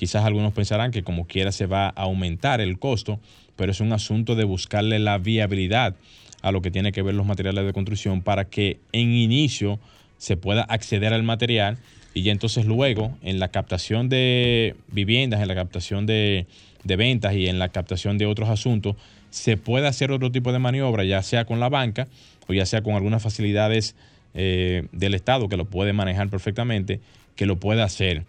[0.00, 3.20] Quizás algunos pensarán que como quiera se va a aumentar el costo,
[3.54, 5.94] pero es un asunto de buscarle la viabilidad
[6.40, 9.78] a lo que tiene que ver los materiales de construcción para que en inicio
[10.16, 11.76] se pueda acceder al material
[12.14, 16.46] y ya entonces luego en la captación de viviendas, en la captación de,
[16.82, 18.96] ventas y en la captación de otros asuntos,
[19.28, 22.08] se pueda hacer otro tipo de maniobra, ya sea con la banca
[22.48, 23.96] o ya sea con algunas facilidades
[24.32, 27.00] eh, del Estado que lo puede manejar perfectamente,
[27.36, 28.24] que lo pueda hacer.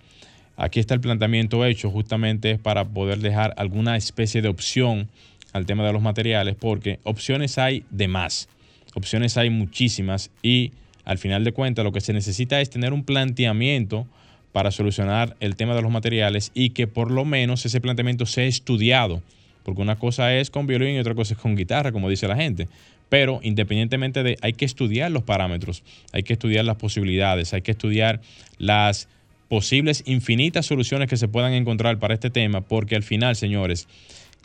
[0.62, 5.10] Aquí está el planteamiento hecho justamente para poder dejar alguna especie de opción
[5.54, 8.48] al tema de los materiales, porque opciones hay de más,
[8.94, 10.72] opciones hay muchísimas y
[11.04, 14.06] al final de cuentas lo que se necesita es tener un planteamiento
[14.52, 18.46] para solucionar el tema de los materiales y que por lo menos ese planteamiento sea
[18.46, 19.24] estudiado,
[19.64, 22.36] porque una cosa es con violín y otra cosa es con guitarra, como dice la
[22.36, 22.68] gente.
[23.10, 25.82] Pero independientemente de, hay que estudiar los parámetros,
[26.14, 28.22] hay que estudiar las posibilidades, hay que estudiar
[28.60, 29.08] las
[29.52, 33.90] posibles infinitas soluciones que se puedan encontrar para este tema, porque al final, señores,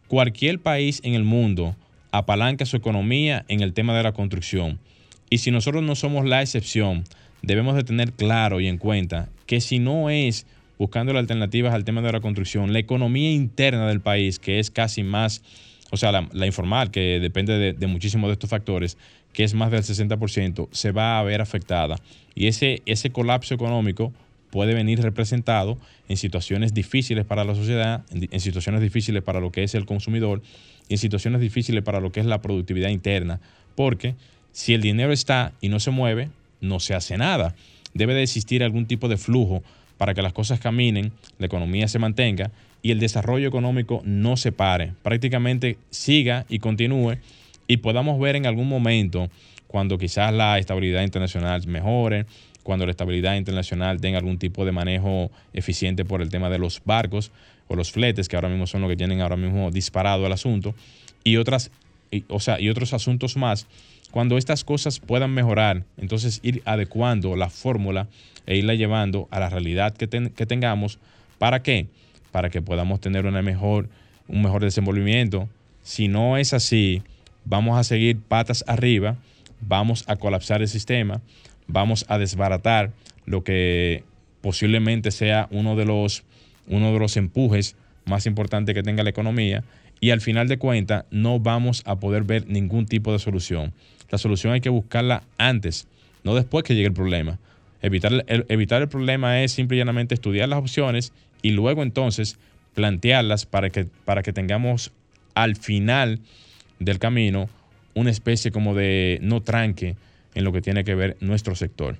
[0.08, 1.76] cualquier país en el mundo
[2.10, 4.80] apalanca su economía en el tema de la construcción.
[5.30, 7.04] Y si nosotros no somos la excepción,
[7.40, 10.44] debemos de tener claro y en cuenta que si no es
[10.76, 15.04] buscando alternativas al tema de la construcción, la economía interna del país, que es casi
[15.04, 15.40] más,
[15.92, 18.98] o sea, la, informal, que depende de, de muchísimos de estos factores,
[19.32, 21.94] que es más del 60%, se va a ver afectada.
[22.34, 24.12] Y ese, ese colapso económico
[24.56, 25.76] puede venir representado
[26.08, 30.40] en situaciones difíciles para la sociedad, en, situaciones difíciles para lo que es el consumidor
[30.88, 33.38] y en situaciones difíciles para lo que es la productividad interna.
[33.74, 34.14] Porque
[34.52, 36.30] si el dinero está y no se mueve,
[36.62, 37.54] no se hace nada.
[37.92, 39.62] Debe de existir algún tipo de flujo
[39.98, 44.52] para que las cosas caminen, la economía se mantenga y el desarrollo económico no se
[44.52, 47.18] pare, prácticamente siga y continúe
[47.68, 49.28] y podamos ver en algún momento
[49.66, 52.26] cuando quizás la estabilidad internacional mejore,
[52.62, 56.82] cuando la estabilidad internacional tenga algún tipo de manejo eficiente por el tema de los
[56.84, 57.30] barcos
[57.68, 60.74] o los fletes, que ahora mismo son lo que tienen ahora mismo disparado el asunto,
[61.24, 61.70] y otras,
[62.28, 63.66] o sea, y otros asuntos más.
[64.10, 68.08] Cuando estas cosas puedan mejorar, entonces ir adecuando la fórmula
[68.46, 70.98] e irla llevando a la realidad que, que tengamos.
[71.38, 71.86] ¿Para qué?
[72.32, 73.88] Para que podamos tener una mejor,
[74.28, 75.48] un mejor desenvolvimiento.
[75.82, 77.02] Si no es así,
[77.44, 79.16] vamos a seguir patas arriba,
[79.60, 81.20] vamos a colapsar el sistema,
[81.66, 82.92] vamos a desbaratar
[83.24, 84.04] lo que
[84.40, 86.24] posiblemente sea uno de los,
[86.68, 89.64] uno de los empujes más importantes que tenga la economía
[90.00, 93.72] y al final de cuentas no vamos a poder ver ningún tipo de solución.
[94.10, 95.88] La solución hay que buscarla antes,
[96.22, 97.38] no después que llegue el problema.
[97.82, 102.38] Evitar el, evitar el problema es simple y llanamente estudiar las opciones y luego entonces
[102.74, 104.92] plantearlas para que, para que tengamos
[105.34, 106.20] al final
[106.78, 107.48] del camino
[107.96, 109.96] una especie como de no tranque
[110.34, 111.96] en lo que tiene que ver nuestro sector.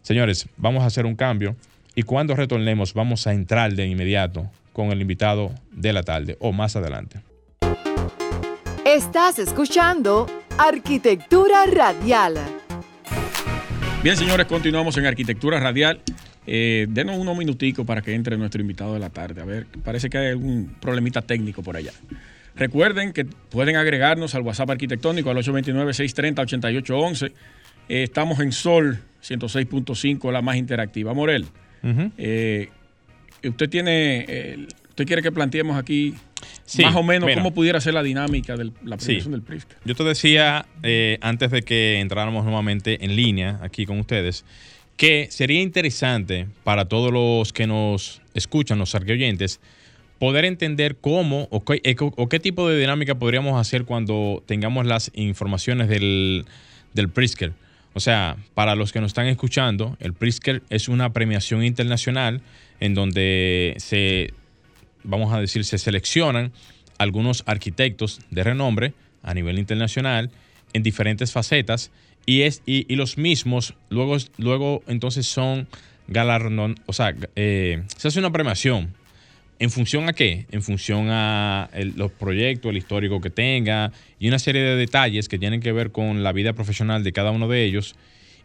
[0.00, 1.54] Señores, vamos a hacer un cambio
[1.94, 6.52] y cuando retornemos vamos a entrar de inmediato con el invitado de la tarde o
[6.52, 7.20] más adelante.
[8.86, 10.26] Estás escuchando
[10.58, 12.38] Arquitectura Radial.
[14.02, 16.00] Bien, señores, continuamos en Arquitectura Radial.
[16.46, 19.42] Eh, denos unos minuticos para que entre nuestro invitado de la tarde.
[19.42, 21.92] A ver, parece que hay algún problemita técnico por allá.
[22.56, 27.32] Recuerden que pueden agregarnos al WhatsApp arquitectónico al 829-630-8811.
[27.88, 31.14] Eh, estamos en Sol 106.5, la más interactiva.
[31.14, 31.46] Morel,
[32.16, 32.68] eh,
[33.44, 36.14] usted tiene, eh, usted quiere que planteemos aquí
[36.82, 39.68] más o menos cómo pudiera ser la dinámica de la presentación del PRISC.
[39.84, 44.44] Yo te decía eh, antes de que entráramos nuevamente en línea aquí con ustedes
[44.96, 49.60] que sería interesante para todos los que nos escuchan, los oyentes,
[50.18, 55.10] poder entender cómo o qué, o qué, tipo de dinámica podríamos hacer cuando tengamos las
[55.14, 56.46] informaciones del,
[56.92, 57.52] del Prisker.
[57.94, 62.40] O sea, para los que nos están escuchando, el Prisker es una premiación internacional
[62.80, 64.32] en donde se,
[65.04, 66.52] vamos a decir, se seleccionan
[66.98, 70.30] algunos arquitectos de renombre a nivel internacional
[70.72, 71.90] en diferentes facetas
[72.26, 75.68] y, es, y, los mismos luego, luego entonces son
[76.08, 78.92] galardón, o sea, eh, se hace una premiación
[79.58, 80.46] ¿En función a qué?
[80.50, 85.38] En función a los proyectos, el histórico que tenga y una serie de detalles que
[85.38, 87.94] tienen que ver con la vida profesional de cada uno de ellos.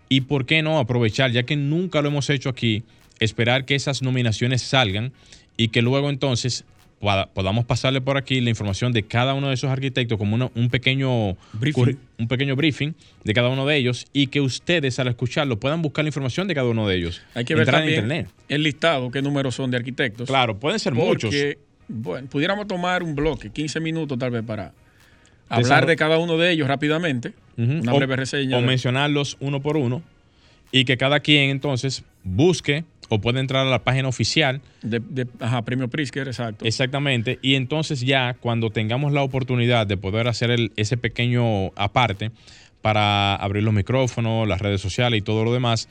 [0.08, 2.84] Y por qué no aprovechar, ya que nunca lo hemos hecho aquí,
[3.19, 5.12] esperar que esas nominaciones salgan
[5.58, 6.63] y que luego entonces
[6.99, 11.38] podamos pasarle por aquí la información de cada uno de esos arquitectos como un, pequeño
[11.53, 11.97] briefing.
[12.17, 16.03] un pequeño briefing de cada uno de ellos y que ustedes al escucharlo puedan buscar
[16.03, 17.21] la información de cada uno de ellos.
[17.35, 18.29] Hay que ver también internet.
[18.49, 20.27] el listado, qué números son de arquitectos.
[20.27, 21.33] Claro, pueden ser muchos.
[21.88, 24.73] Bueno, pudiéramos tomar un bloque, 15 minutos tal vez para
[25.47, 28.57] hablar de cada uno de ellos rápidamente, una breve reseña.
[28.57, 30.03] O mencionarlos uno por uno
[30.71, 34.62] y que cada quien entonces busque o puede entrar a la página oficial.
[34.82, 36.65] De, ajá, Premio Prisker, exacto.
[36.65, 37.39] Exactamente.
[37.41, 42.32] Y entonces ya cuando tengamos la oportunidad de poder hacer el, ese pequeño aparte
[42.82, 45.89] para abrir los micrófonos, las redes sociales y todo lo demás,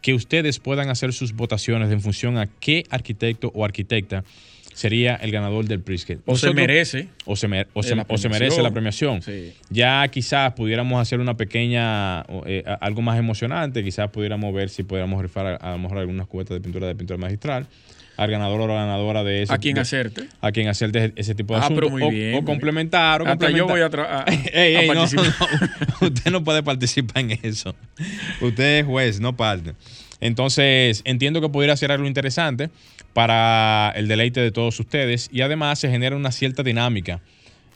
[0.00, 4.24] que ustedes puedan hacer sus votaciones en función a qué arquitecto o arquitecta
[4.80, 6.20] sería el ganador del Pritzker.
[6.24, 7.08] O se merece.
[7.26, 9.20] O se, merece la premiación.
[9.68, 15.20] Ya quizás pudiéramos hacer una pequeña, eh, algo más emocionante, quizás pudiéramos ver si pudiéramos
[15.20, 17.66] rifar a, lo mejor algunas cubetas de pintura de pintura magistral
[18.16, 19.52] al ganador o la ganadora de ese.
[19.52, 20.28] A quien hacerte.
[20.40, 21.92] A quien hacerte ese tipo de ah, asuntos.
[21.92, 23.20] o, complementar.
[23.20, 25.48] O Hasta yo voy a, participar.
[26.00, 27.74] usted no puede participar en eso.
[28.40, 29.74] Usted es juez, no parte.
[30.20, 32.70] Entonces, entiendo que pudiera ser algo interesante
[33.12, 37.20] para el deleite de todos ustedes y además se genera una cierta dinámica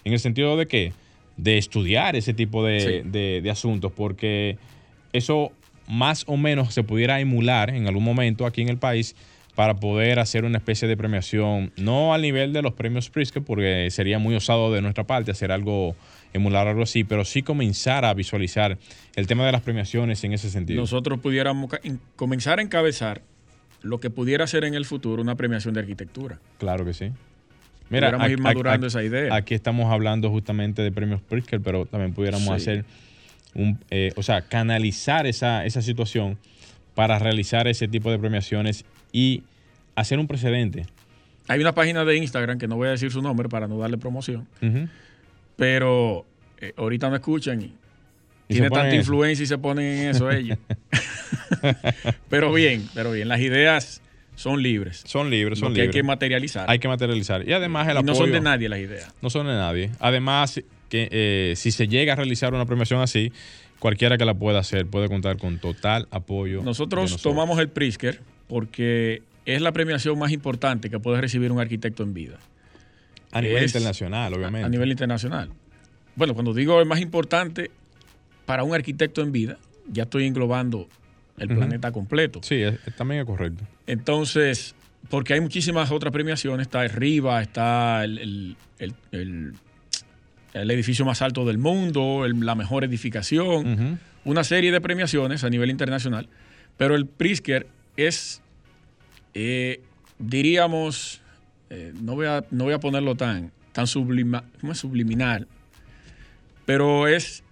[0.04, 0.92] en el sentido de que
[1.37, 4.57] de estudiar ese tipo de, asuntos porque
[5.12, 5.52] eso
[5.88, 9.16] más o menos se pudiera emular en algún momento aquí en el país
[9.54, 13.88] para poder hacer una especie de premiación, no al nivel de los premios Pritzker, porque
[13.90, 15.94] sería muy osado de nuestra parte hacer algo,
[16.34, 18.76] emular algo así, pero sí comenzar a visualizar
[19.16, 20.80] el tema de las premiaciones en ese sentido.
[20.80, 21.70] Nosotros pudiéramos
[22.16, 23.22] comenzar a encabezar
[23.82, 26.40] lo que pudiera ser en el futuro una premiación de arquitectura.
[26.58, 27.12] Claro que sí.
[27.88, 29.34] Mira, pudiéramos ir madurando esa idea.
[29.34, 32.84] Aquí estamos hablando justamente de premios Pritzker, pero también pudiéramos hacer
[33.54, 36.38] un, eh, o sea, canalizar esa, esa situación
[36.94, 39.44] para realizar ese tipo de premiaciones y
[39.94, 40.86] hacer un precedente.
[41.46, 43.98] Hay una página de Instagram que no voy a decir su nombre para no darle
[43.98, 44.48] promoción,
[45.56, 46.24] pero
[46.60, 47.74] eh, ahorita no escuchan y
[48.46, 50.58] tiene tanta influencia y se ponen en eso ellos.
[52.28, 54.02] pero bien, pero bien, las ideas
[54.36, 55.02] son libres.
[55.06, 55.88] Son libres, son libres.
[55.88, 56.68] Hay que materializar.
[56.68, 57.48] Hay que materializar.
[57.48, 59.14] Y además el y no son de nadie las ideas.
[59.22, 59.90] No son de nadie.
[60.00, 63.32] Además, que eh, si se llega a realizar una premiación así,
[63.78, 66.62] cualquiera que la pueda hacer puede contar con total apoyo.
[66.62, 72.02] Nosotros, tomamos el Prisker porque es la premiación más importante que puede recibir un arquitecto
[72.02, 72.38] en vida.
[73.34, 74.66] A nivel internacional, obviamente.
[74.66, 75.50] A, nivel internacional.
[76.16, 77.70] Bueno, cuando digo es más importante,
[78.46, 79.58] para un arquitecto en vida,
[79.90, 80.88] ya estoy englobando
[81.36, 82.40] el planeta completo.
[82.42, 82.62] Sí,
[82.96, 83.64] también es correcto.
[83.86, 84.74] Entonces,
[85.10, 88.56] porque hay muchísimas otras premiaciones, está arriba, está el,
[90.52, 96.28] edificio más alto del mundo, la mejor edificación, una serie de premiaciones a nivel internacional,
[96.76, 97.66] pero el Prisker
[97.96, 98.40] es
[99.34, 99.80] eh,
[100.18, 101.20] diríamos,
[102.00, 105.46] no, voy a, no voy a ponerlo tan, tan sublima, subliminal,
[106.66, 107.42] pero es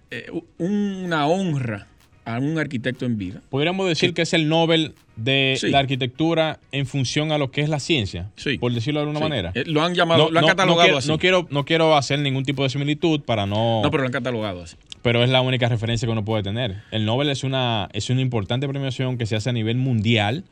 [0.57, 1.87] una honra
[2.25, 3.41] a un arquitecto en vida.
[3.49, 7.69] Podríamos decir que, es el Nobel de la arquitectura en función a lo que es
[7.69, 8.57] la ciencia, sí.
[8.57, 9.51] por decirlo de alguna manera.
[9.55, 11.07] Eh, lo han llamado, lo han catalogado así.
[11.07, 13.81] No quiero, no quiero hacer ningún tipo de similitud para no.
[13.83, 14.77] No, pero lo han catalogado así.
[15.01, 16.77] Pero es la única referencia que uno puede tener.
[16.91, 20.45] El Nobel es una, es una importante premiación que se hace a nivel mundial,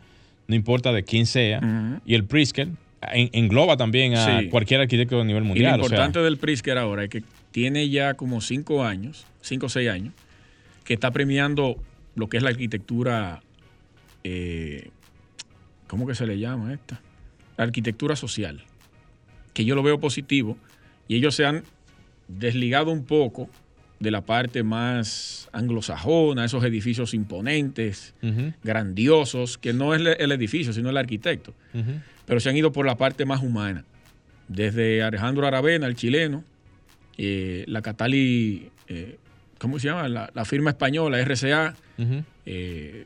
[0.48, 1.62] no importa de quién sea.
[2.06, 2.68] Y el Pritzker
[3.02, 5.76] engloba también a cualquier arquitecto de nivel mundial.
[5.76, 9.70] Y lo importante del Pritzker ahora es que tiene ya como cinco años, cinco o
[9.70, 10.14] seis años,
[10.84, 11.78] que está premiando
[12.16, 13.42] lo que es la arquitectura,
[14.24, 14.90] eh,
[15.88, 17.02] ¿cómo que se le llama esta?
[17.58, 18.64] La arquitectura social,
[19.54, 20.58] que yo lo veo positivo
[21.08, 21.64] y ellos se han
[22.28, 23.50] desligado un poco
[24.00, 28.16] de la parte más anglosajona, esos edificios imponentes,
[28.64, 31.54] grandiosos, que no es el edificio, sino el arquitecto,
[32.26, 33.86] pero se han ido por la parte más humana,
[34.48, 36.44] desde Alejandro Aravena, el chileno,
[37.18, 39.18] eh, la Catali eh,
[39.58, 40.08] ¿cómo se llama?
[40.08, 41.76] La, firma española, RCA,
[42.46, 43.06] eh,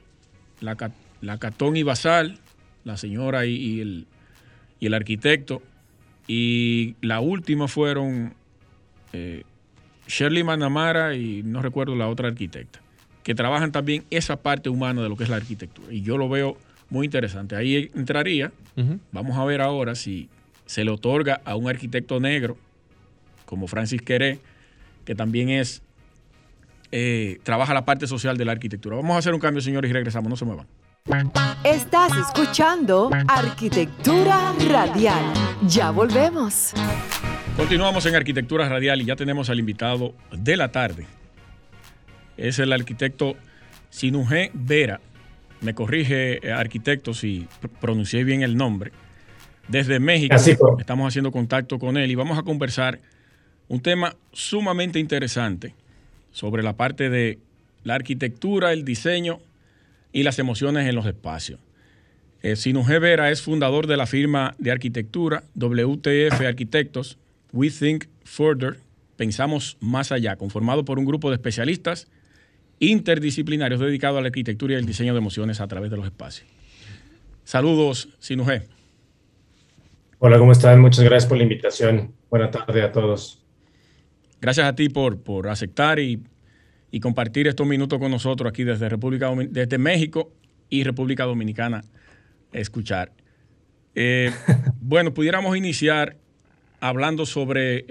[0.62, 2.40] la, Catón y Basal,
[2.84, 4.08] la señora y, el,
[4.80, 5.62] y, el, arquitecto.
[6.28, 8.34] Y la última fueron
[10.08, 12.80] Shirley Manamara y no recuerdo la otra arquitecta,
[13.24, 15.94] que trabajan también esa parte humana de lo que es la arquitectura.
[15.94, 16.58] Y yo lo veo
[16.90, 17.56] muy interesante.
[17.56, 18.52] Ahí entraría,
[19.12, 20.30] vamos a ver ahora si
[20.66, 22.58] se le otorga a un arquitecto negro
[23.46, 24.40] como Francis Queré,
[25.06, 25.82] que también es
[26.92, 28.96] eh, trabaja la parte social de la arquitectura.
[28.96, 30.30] Vamos a hacer un cambio, señores, y regresamos.
[30.30, 30.68] No se muevan.
[31.64, 35.24] Estás escuchando Arquitectura Radial.
[35.68, 36.74] Ya volvemos.
[37.58, 41.06] Continuamos en Arquitectura Radial y ya tenemos al invitado de la tarde.
[42.38, 43.36] Es el arquitecto
[43.90, 45.00] Sinuje Vera.
[45.62, 47.48] Me corrige, eh, arquitecto, si
[47.82, 48.92] pronuncié bien el nombre.
[49.68, 50.36] Desde México
[50.80, 53.00] estamos haciendo contacto con él y vamos a conversar
[53.68, 55.74] un tema sumamente interesante
[56.32, 57.40] sobre la parte de
[57.84, 59.40] la arquitectura, el diseño
[60.12, 61.60] y las emociones en los espacios.
[62.44, 67.18] Eh, Sinuje Vera es fundador de la firma de arquitectura WTF Arquitectos,
[67.54, 68.78] We Think Further,
[69.18, 72.08] Pensamos Más Allá, conformado por un grupo de especialistas
[72.80, 76.48] interdisciplinarios dedicados a la arquitectura y el diseño de emociones a través de los espacios.
[77.44, 78.64] Saludos, Sinuje.
[80.20, 80.82] Hola, ¿cómo están?
[80.82, 82.14] Muchas gracias por la invitación.
[82.30, 83.44] Buenas tardes a todos.
[84.42, 86.24] Gracias a ti por, por aceptar y,
[87.02, 90.32] compartir estos minutos con nosotros aquí desde, República, desde México
[90.70, 91.84] y República Dominicana.
[92.54, 93.12] Escuchar.
[93.96, 94.32] Eh,
[94.80, 96.16] bueno, pudiéramos iniciar
[96.80, 97.86] hablando sobre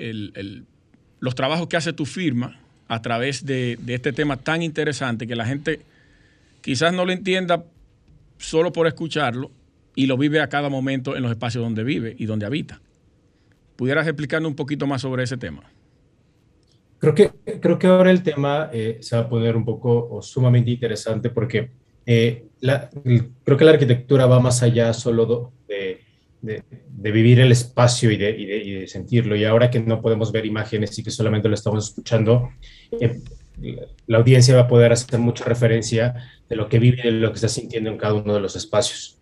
[1.21, 5.47] los trabajos que hace tu firma a través de, este tema tan interesante que la
[5.47, 5.81] gente
[6.61, 7.65] quizás no lo entienda
[8.39, 9.51] solo por escucharlo
[9.95, 12.81] y lo vive a cada momento en los espacios donde vive y donde habita.
[13.77, 15.63] ¿Pudieras explicarnos un poquito más sobre ese tema?
[16.99, 20.71] Creo que, creo que ahora el tema eh, se va a poner un poco sumamente
[20.71, 21.71] interesante porque
[22.07, 22.89] eh, la,
[23.45, 26.01] creo que la arquitectura va más allá solo de,
[26.45, 26.63] de,
[27.13, 29.37] vivir el espacio y, y de, sentirlo.
[29.37, 32.51] Y ahora que no podemos ver imágenes y que solamente lo estamos escuchando,
[33.01, 33.21] eh,
[34.07, 36.15] la audiencia va a poder hacer mucha referencia
[36.49, 38.57] de lo que vive y de lo que está sintiendo en cada uno de los
[38.57, 39.19] espacios.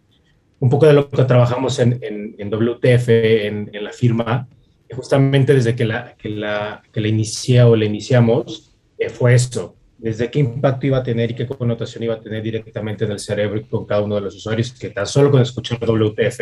[0.58, 4.48] Un poco de lo que trabajamos en, en, en WTF, en, en la firma,
[4.92, 10.30] justamente desde que la, que la, que la o la iniciamos, eh, fue esto, desde
[10.30, 13.58] qué impacto iba a tener y qué connotación iba a tener directamente en el cerebro
[13.58, 16.40] y con cada uno de los usuarios, que tan solo con escuchar WTF,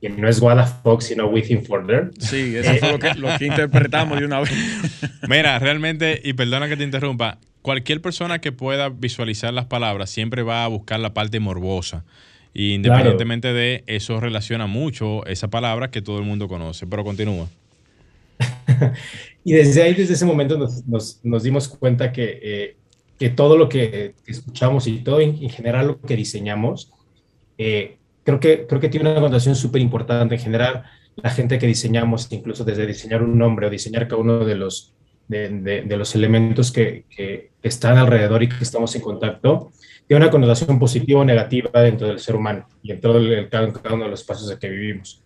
[0.00, 2.10] que no es What Fox, sino Within Further.
[2.18, 4.50] Sí, eso fue lo que, lo que interpretamos de una vez.
[5.28, 10.42] Mira, realmente, y perdona que te interrumpa, cualquier persona que pueda visualizar las palabras siempre
[10.42, 12.04] va a buscar la parte morbosa.
[12.54, 16.86] Y independientemente de eso, relaciona mucho esa palabra que todo el mundo conoce.
[16.86, 17.48] Pero continúa.
[19.44, 22.76] y desde ahí, desde ese momento, nos, nos, dimos cuenta que, eh,
[23.18, 26.90] que, todo lo que escuchamos y todo en, general lo que diseñamos,
[27.58, 27.96] eh,
[28.26, 30.34] creo, que, creo que tiene una connotación súper importante.
[30.34, 30.82] En general,
[31.14, 34.92] la gente que diseñamos, incluso desde diseñar un nombre o diseñar cada uno de los,
[35.28, 35.48] de,
[35.86, 39.70] de, los elementos que, que, están alrededor y que estamos en contacto,
[40.06, 43.72] tiene una connotación positiva o negativa dentro del ser humano y en todo el, cada,
[43.92, 45.22] uno de los espacios en que vivimos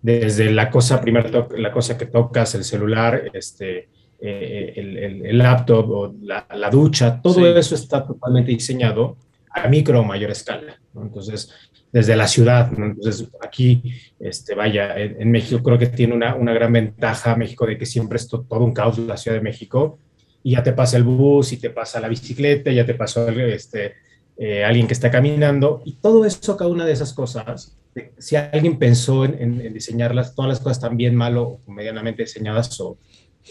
[0.00, 3.88] desde la cosa, primera la cosa que tocas, el celular, este,
[4.20, 9.16] eh, el, el, laptop o la, la ducha, todo eso está totalmente diseñado
[9.50, 10.80] a micro o mayor escala.
[10.94, 11.52] Entonces,
[11.92, 13.82] desde la ciudad, entonces aquí,
[14.18, 18.16] este, vaya, en, México creo que tiene una, una, gran ventaja México de que siempre
[18.16, 19.98] es todo un caos la Ciudad de México.
[20.42, 23.92] Y ya te pasa el bus y te pasa la bicicleta, ya te pasó este,
[24.36, 27.76] eh, alguien que está caminando y todo eso, cada una de esas cosas
[28.18, 32.98] si alguien pensó en, diseñarlas, todas las cosas están bien, mal o medianamente diseñadas o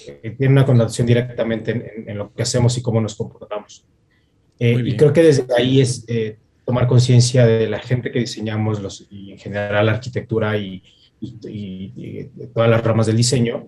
[0.07, 3.85] eh, tiene una connotación directamente en, lo que hacemos y cómo nos comportamos.
[4.59, 6.37] Eh, y creo que desde ahí es eh,
[6.71, 10.81] tomar conciencia de la gente que diseñamos los, y en general la arquitectura y,
[11.19, 13.67] y, todas las ramas del diseño,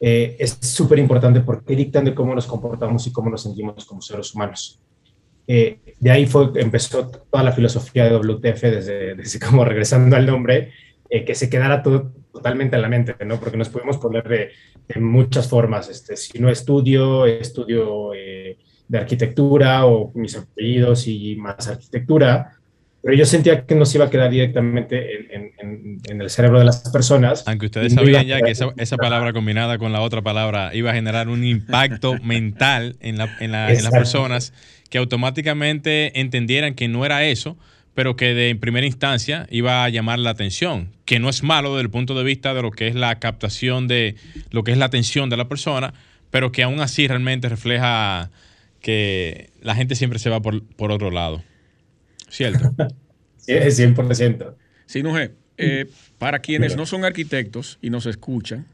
[0.00, 4.34] es súper importante porque dictan de cómo nos comportamos y cómo nos sentimos como seres
[4.34, 4.80] humanos.
[5.46, 10.72] de ahí fue, empezó toda la filosofía de WTF, desde, desde como regresando al nombre,
[11.10, 13.38] que se quedara todo totalmente en la mente, ¿no?
[13.38, 14.50] Porque nos podemos poner de,
[14.88, 15.90] de muchas formas.
[15.90, 18.56] Este, si no estudio, estudio eh,
[18.90, 22.54] de arquitectura o mis apellidos y más arquitectura,
[23.00, 26.58] pero yo sentía que no se iba a quedar directamente en, en, en el cerebro
[26.58, 27.44] de las personas.
[27.46, 30.94] Aunque ustedes sabían ya que esa, esa, palabra combinada con la otra palabra iba a
[30.94, 34.52] generar un impacto mental en, la, la, en las personas
[34.90, 37.56] que automáticamente entendieran que no era eso,
[37.94, 41.76] pero que de en primera instancia iba a llamar la atención, que no es malo
[41.76, 44.16] desde el punto de vista de lo que es la captación de
[44.50, 45.94] lo que es la atención de la persona,
[46.30, 48.30] pero que aún así realmente refleja
[48.80, 51.42] que la gente siempre se va por, por otro lado.
[52.28, 52.74] ¿Cierto?
[53.36, 54.54] Sí, 100%.
[54.84, 55.86] Sí, no, eh,
[56.18, 58.66] para quienes no son arquitectos y nos escuchan,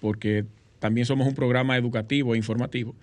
[0.00, 0.46] porque
[0.78, 2.96] también somos un programa educativo e informativo,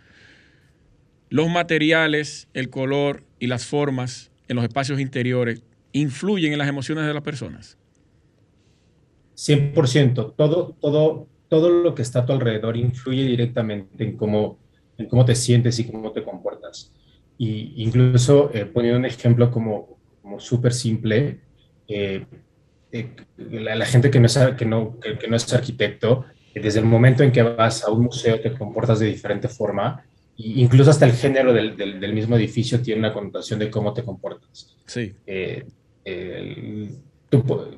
[1.30, 7.06] los materiales, el color y las formas en los espacios interiores influyen en las emociones
[7.06, 7.78] de las personas?
[9.36, 10.34] 100%.
[10.36, 14.60] Todo, todo, todo lo que está a tu alrededor influye directamente en cómo,
[15.02, 16.92] en cómo te sientes y cómo te comportas.
[17.38, 21.42] Y incluso eh, poniendo un ejemplo como, como súper simple,
[21.88, 22.26] eh,
[22.92, 27.24] eh, la, gente que no, es, que, no, que no es arquitecto, desde el momento
[27.24, 30.04] en que vas a un museo te comportas de diferente forma
[30.44, 34.76] incluso hasta el género del, del, mismo edificio tiene una connotación de cómo te comportas.
[34.86, 35.14] Sí.
[36.04, 36.90] Eh,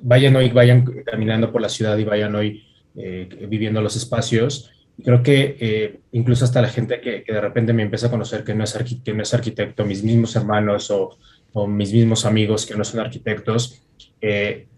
[0.02, 2.64] vayan hoy, vayan caminando por la ciudad y vayan hoy
[2.96, 4.72] eh, viviendo los espacios.
[5.04, 8.44] Creo que eh, incluso hasta la gente que, que, de repente me empieza a conocer
[8.44, 11.18] que no es, que no es arquitecto, mis mismos hermanos o,
[11.54, 13.82] o, mis mismos amigos que no son arquitectos,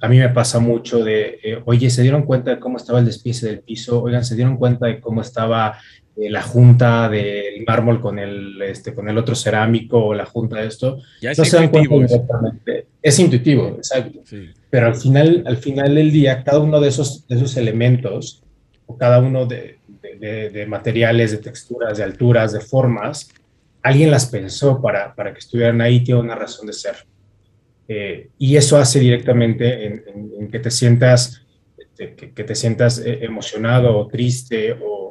[0.01, 3.45] a mí me pasa mucho de, oye, ¿se dieron cuenta de cómo estaba el despiece
[3.47, 4.01] del piso?
[4.01, 5.77] Oigan, ¿se dieron cuenta de cómo estaba
[6.15, 10.67] la junta del mármol con el, este, con el otro cerámico o la junta de
[10.67, 10.99] esto.
[11.21, 12.01] Ya es intuitivo.
[13.01, 14.19] Es intuitivo, exacto.
[14.69, 18.41] Pero al final, al final del día, cada uno de esos, de esos elementos,
[18.87, 19.79] o cada uno de,
[20.19, 23.29] de, materiales, de texturas, de alturas, de formas,
[23.81, 26.95] alguien las pensó para, para que estuvieran ahí, tiene una razón de ser.
[27.87, 31.41] Eh, y eso hace directamente en, que te sientas,
[31.97, 35.05] que, que te sientas eh, emocionado o triste o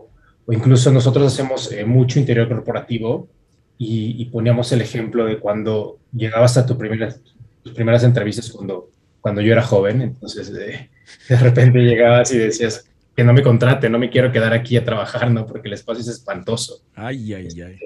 [0.47, 3.29] o incluso nosotros hacemos eh, mucho interior corporativo
[3.77, 7.15] y, poníamos el ejemplo de cuando llegabas a tu primera,
[7.63, 8.91] tus primeras entrevistas cuando,
[9.21, 10.89] cuando yo era joven, entonces de
[11.29, 15.31] repente llegabas y decías que no me contrate, no me quiero quedar aquí a trabajar,
[15.31, 15.47] ¿no?
[15.47, 16.83] Porque el espacio es espantoso.
[16.95, 17.79] Ay, ay, ay.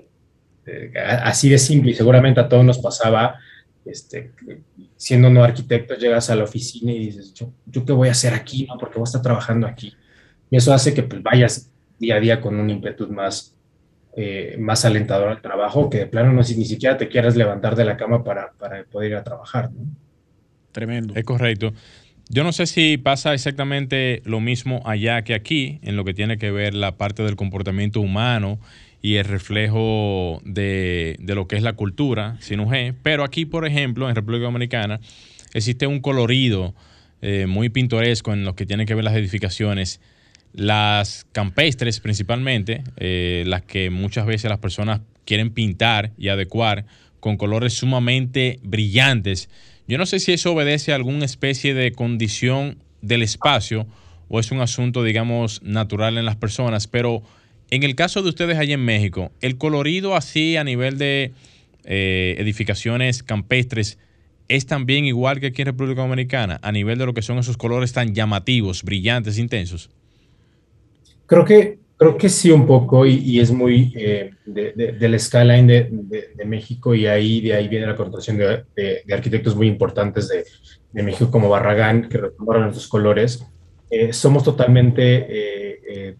[0.67, 3.37] Eh, así de simple y seguramente a todos nos pasaba,
[3.85, 4.33] este,
[4.97, 8.35] siendo no arquitectos, llegas a la oficina y dices, yo, yo qué voy a hacer
[8.35, 8.79] aquí, ¿no?
[8.79, 9.95] Porque voy a estar trabajando aquí.
[10.51, 13.55] Y eso hace que pues, vayas día a día con un ímpetu más,
[14.17, 17.77] eh, más alentador al trabajo, que de plano no, si ni siquiera te quieras levantar
[17.77, 19.71] de la cama para, para poder ir a trabajar.
[20.73, 21.15] Tremendo.
[21.15, 21.73] Es correcto.
[22.29, 26.39] Yo no sé si pasa exactamente lo mismo allá que aquí, en lo que tiene
[26.39, 28.59] que ver la parte del comportamiento humano
[29.01, 32.95] y el reflejo de, de lo que es la cultura, sin G.
[33.03, 35.01] Pero aquí, por ejemplo, en República Dominicana,
[35.55, 36.75] existe un colorido
[37.23, 40.01] eh, muy pintoresco en lo que tiene que ver las edificaciones
[40.53, 46.87] las campestres principalmente, eh, las que muchas veces las personas quieren pintar y adecuar
[47.21, 49.49] con colores sumamente brillantes.
[49.89, 53.87] Yo no sé si eso obedece a alguna especie de condición del espacio
[54.29, 57.23] o es un asunto, digamos, natural en las personas, pero
[57.71, 61.33] en el caso de ustedes allá en México, el colorido así a nivel de
[61.85, 63.99] eh, edificaciones campestres
[64.49, 67.57] es también igual que aquí en República Dominicana, a nivel de lo que son esos
[67.57, 69.91] colores tan llamativos, brillantes, intensos.
[71.27, 75.67] Creo que, creo que sí un poco y, es muy eh, de, de, del skyline
[75.67, 80.45] de, de, México y ahí, de ahí viene la connotación de, arquitectos muy importantes de,
[81.03, 83.45] México como Barragán, que retomaron esos colores.
[83.91, 86.17] Eh, somos totalmente eh,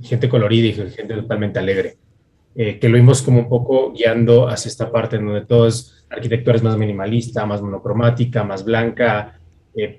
[0.00, 1.96] gente colorida y gente totalmente alegre,
[2.54, 6.56] que lo vimos como un poco guiando hacia esta parte en donde todo es arquitectura
[6.56, 9.38] es más minimalista, más monocromática, más blanca,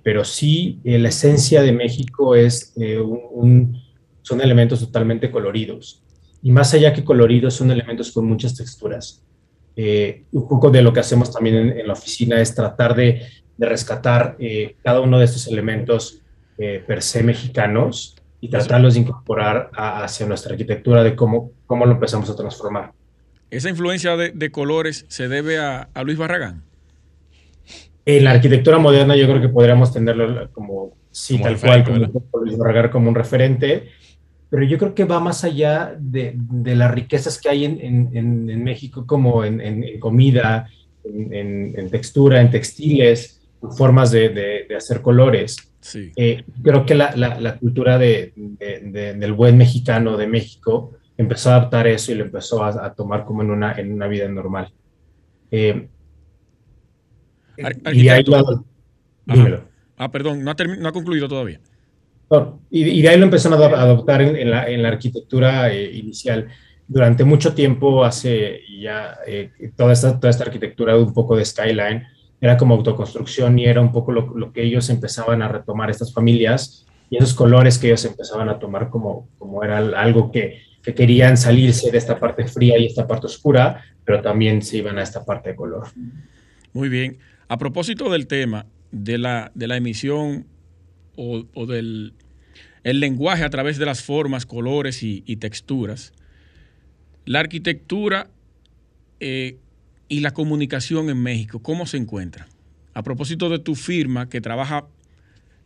[0.03, 3.81] pero sí la esencia de México es un
[4.23, 6.01] son elementos totalmente coloridos.
[6.41, 9.23] Y más allá que coloridos, son elementos con muchas texturas.
[9.75, 13.21] Eh, un poco de lo que hacemos también en, la oficina es tratar de,
[13.57, 16.21] de rescatar eh, cada uno de estos elementos
[16.57, 21.93] eh, per se mexicanos y tratarlos de incorporar hacia nuestra arquitectura de cómo, cómo lo
[21.93, 22.91] empezamos a transformar.
[23.49, 26.63] ¿Esa influencia de, colores se debe a, Luis Barragán?
[28.05, 31.99] En la arquitectura moderna yo creo que podríamos tenerlo como, sí, tal cual, como
[32.43, 33.89] Luis Barragán como un referente,
[34.53, 38.47] pero yo creo que va más allá de, de las riquezas que hay en, en,
[38.47, 40.69] en México, como en, comida,
[41.03, 43.41] en, textura, en textiles,
[43.75, 45.57] formas de, de, hacer colores.
[45.79, 46.11] Sí.
[46.15, 51.87] Eh, creo que la, la, cultura de, del buen mexicano de México empezó a adaptar
[51.87, 54.71] eso y lo empezó a, tomar como en una, en una vida normal.
[55.49, 55.87] Eh,
[57.91, 58.23] y ahí
[59.97, 61.59] Ah, perdón, no ha, no ha concluido todavía.
[62.69, 66.47] Y, de ahí lo empezaron a adoptar en, la, en la, arquitectura eh, inicial.
[66.87, 72.03] Durante mucho tiempo, hace ya eh, toda, esta, toda esta arquitectura un poco de skyline,
[72.41, 76.13] era como autoconstrucción y era un poco lo, lo, que ellos empezaban a retomar, estas
[76.13, 80.93] familias, y esos colores que ellos empezaban a tomar como, como era algo que, que
[80.93, 85.03] querían salirse de esta parte fría y esta parte oscura, pero también se iban a
[85.03, 85.87] esta parte de color.
[86.73, 87.17] Muy bien.
[87.47, 90.47] A propósito del tema de la, de la emisión
[91.15, 92.13] o, del
[92.83, 96.13] el lenguaje a través de las formas, colores y, texturas,
[97.25, 98.29] la arquitectura
[99.19, 99.57] eh,
[100.09, 102.47] y la comunicación en México, ¿cómo se encuentra?
[102.93, 104.85] A propósito de tu firma que trabaja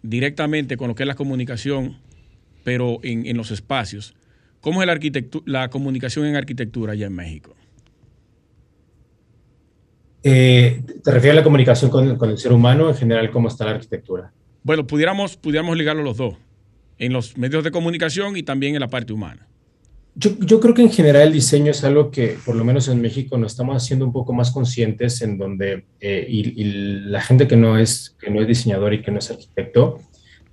[0.04, 1.98] directamente con lo que es la comunicación,
[2.64, 4.14] pero en, en los espacios,
[4.68, 5.00] ¿Cómo es la,
[5.46, 7.56] la comunicación en arquitectura allá en México?
[10.24, 13.32] Eh, ¿Te refieres a la comunicación con, el ser humano en general?
[13.32, 14.34] ¿Cómo está la arquitectura?
[14.64, 16.36] Bueno, pudiéramos, pudiéramos ligarlo los dos,
[17.00, 19.48] en los medios de comunicación y también en la parte humana.
[20.20, 23.38] Yo, creo que en general el diseño es algo que, por lo menos en México,
[23.38, 26.64] nos estamos haciendo un poco más conscientes en donde, eh, y,
[27.12, 30.00] la gente que no, es, que no es diseñador y que no es arquitecto,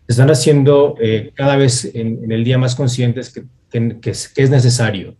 [0.07, 4.51] están haciendo eh, cada vez en, el día más conscientes que, que, es, que es,
[4.51, 5.17] necesario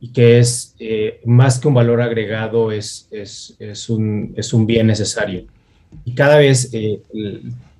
[0.00, 4.66] y que es eh, más que un valor agregado, es, es, es, un, es un
[4.66, 5.44] bien necesario.
[6.06, 7.02] Y cada vez eh,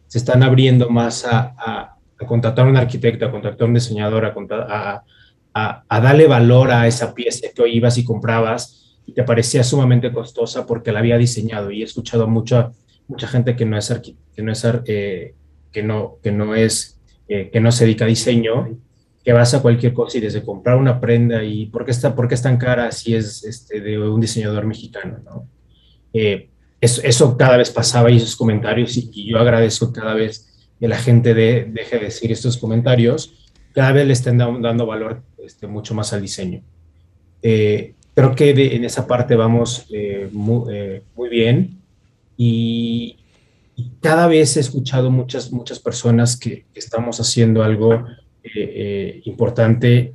[0.09, 1.92] se están abriendo más a, a,
[2.27, 5.05] contratar a un arquitecto, a contratar a un diseñador, a,
[5.55, 9.65] a, a, darle valor a esa pieza que hoy ibas y comprabas y te parecía
[9.65, 11.71] sumamente costosa porque la había diseñado.
[11.71, 12.73] Y he escuchado mucha,
[13.09, 13.89] mucha gente que no es,
[14.35, 14.65] que no es
[15.73, 18.79] que no, que no es, eh, que no se dedica a diseño,
[19.25, 22.29] que vas a cualquier cosa y desde comprar una prenda y por qué, está, por
[22.29, 25.49] qué es tan cara si es este, de un diseñador mexicano, ¿no?
[26.13, 26.51] Eh,
[26.81, 30.52] eso, eso, cada vez pasaba y esos comentarios y, yo agradezco cada vez
[30.83, 35.23] que la gente de, deje de decir estos comentarios, cada vez le estén dando, valor
[35.39, 36.61] este, mucho más al diseño.
[37.41, 39.87] Eh, creo que en esa parte vamos
[40.33, 41.79] muy, muy, bien
[42.37, 43.17] y,
[44.01, 48.05] cada vez he escuchado muchas, muchas personas que, estamos haciendo algo
[48.43, 50.15] eh, eh, importante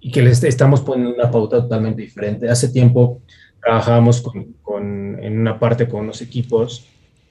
[0.00, 2.48] y, que les estamos poniendo una pauta totalmente diferente.
[2.48, 3.20] Hace tiempo
[3.62, 6.88] trabajábamos con, en una parte con unos equipos,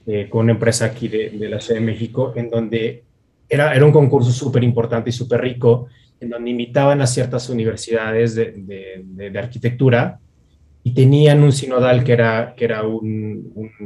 [0.08, 3.04] eh, con una empresa aquí de, la Ciudad de México, en donde
[3.48, 5.88] era, un concurso súper importante y súper rico,
[6.20, 10.20] en donde invitaban a ciertas universidades de, de arquitectura
[10.84, 12.56] y tenían un sinodal que era,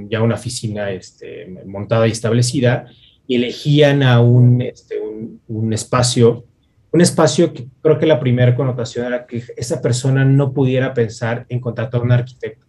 [0.10, 2.88] ya una oficina este, montada y establecida,
[3.28, 6.46] y elegían a un, este, un, un, espacio,
[6.92, 11.46] un espacio que creo que la primera connotación era que esa persona no pudiera pensar
[11.50, 12.66] en contratar a un arquitecto.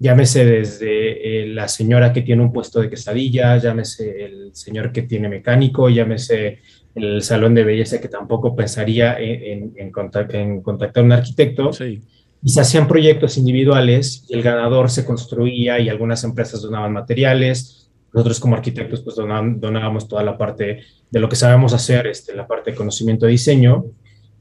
[0.00, 5.02] Llámese desde eh, la señora que tiene un puesto de quesadilla, llámese el señor que
[5.02, 6.58] tiene mecánico, llámese
[6.96, 11.72] el salón de belleza que tampoco pensaría en, en, en, en contactar a un arquitecto.
[11.72, 12.02] Sí
[12.42, 17.90] y se hacían proyectos individuales y el ganador se construía y algunas empresas donaban materiales.
[18.12, 20.80] Nosotros como arquitectos pues donábamos toda la parte
[21.10, 23.84] de lo que sabemos hacer, este, la parte de conocimiento de diseño.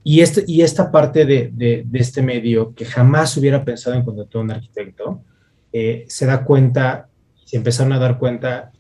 [0.04, 4.40] Y, este, y esta parte de, de, este medio que jamás hubiera pensado en contratar
[4.40, 5.22] a un arquitecto,
[5.74, 7.08] eh, se da cuenta,
[7.46, 8.72] se empezaron a dar cuenta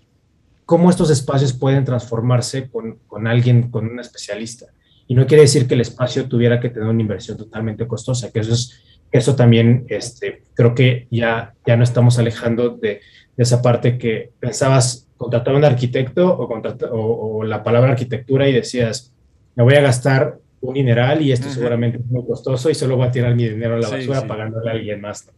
[0.65, 4.67] cómo estos espacios pueden transformarse con, con alguien, con un especialista.
[5.07, 8.39] Y no quiere decir que el espacio tuviera que tener una inversión totalmente costosa, que
[8.39, 13.01] eso es eso también este, creo que ya, ya no estamos alejando de,
[13.37, 19.13] esa parte que pensabas contratar a un arquitecto o, o, la palabra arquitectura y decías,
[19.55, 23.07] me voy a gastar un mineral y esto seguramente es muy costoso y solo voy
[23.07, 25.31] a tirar mi dinero a la basura pagándole a alguien más.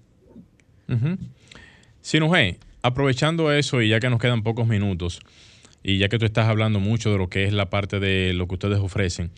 [0.89, 1.15] Uh
[2.81, 5.19] aprovechando eso y ya que nos quedan pocos minutos
[5.83, 8.47] y ya que tú estás hablando mucho de lo que es la parte de lo
[8.47, 9.31] que ustedes ofrecen,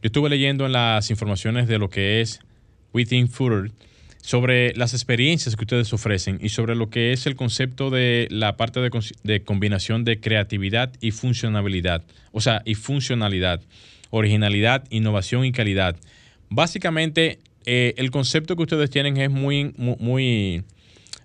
[0.00, 2.40] yo estuve leyendo en las informaciones de lo que es
[2.92, 3.72] Within Footer
[4.28, 8.56] sobre las experiencias que ustedes ofrecen y sobre lo que es el concepto de la
[8.56, 13.62] parte de, combinación de creatividad y funcionalidad, o sea, y funcionalidad,
[14.10, 15.96] originalidad, innovación y calidad.
[16.50, 20.62] Básicamente, eh, el concepto que ustedes tienen es muy, muy,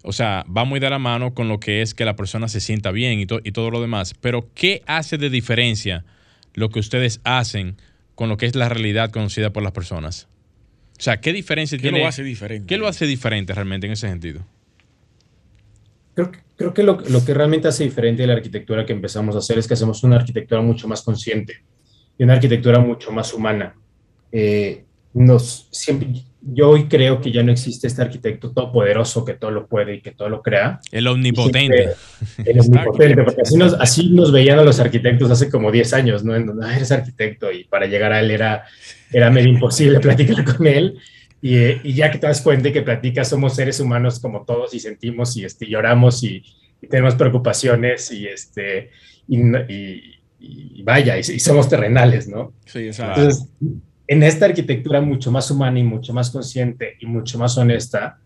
[0.03, 2.59] o sea, va muy de la mano con lo que es que la persona se
[2.59, 4.13] sienta bien y, y todo lo demás.
[4.19, 6.05] Pero, ¿qué hace de diferencia
[6.53, 7.77] lo que ustedes hacen
[8.15, 10.27] con lo que es la realidad conocida por las personas?
[10.99, 11.97] O sea, ¿qué diferencia tiene?
[11.97, 12.67] ¿Qué lo hace diferente?
[12.67, 14.45] ¿Qué lo hace diferente realmente en ese sentido?
[16.15, 19.57] Creo, creo que lo, lo, que realmente hace diferente la arquitectura que empezamos a hacer
[19.57, 21.63] es que hacemos una arquitectura mucho más consciente
[22.17, 23.75] y una arquitectura mucho más humana.
[24.31, 26.09] Eh, nos, siempre,
[26.45, 30.01] yo hoy creo que ya no existe este arquitecto todopoderoso que todo lo puede y
[30.01, 30.79] que todo lo crea.
[30.91, 31.91] El omnipotente.
[32.45, 36.23] el omnipotente, porque así nos, así nos veían a los arquitectos hace como 10 años,
[36.23, 36.37] ¿no?
[36.37, 38.65] no eres arquitecto y para llegar a él era,
[39.11, 40.97] era medio imposible platicar con él.
[41.41, 44.79] Y, y, ya que te das cuenta que platicas, somos seres humanos como todos y
[44.79, 46.43] sentimos y este, lloramos y,
[46.89, 48.89] tenemos preocupaciones y, este,
[49.27, 49.39] y,
[50.39, 52.53] y vaya, y, somos terrenales, ¿no?
[52.65, 53.21] Sí, exacto.
[53.21, 53.47] Entonces,
[54.07, 58.17] en esta arquitectura mucho más humana y mucho más consciente y mucho más honesta,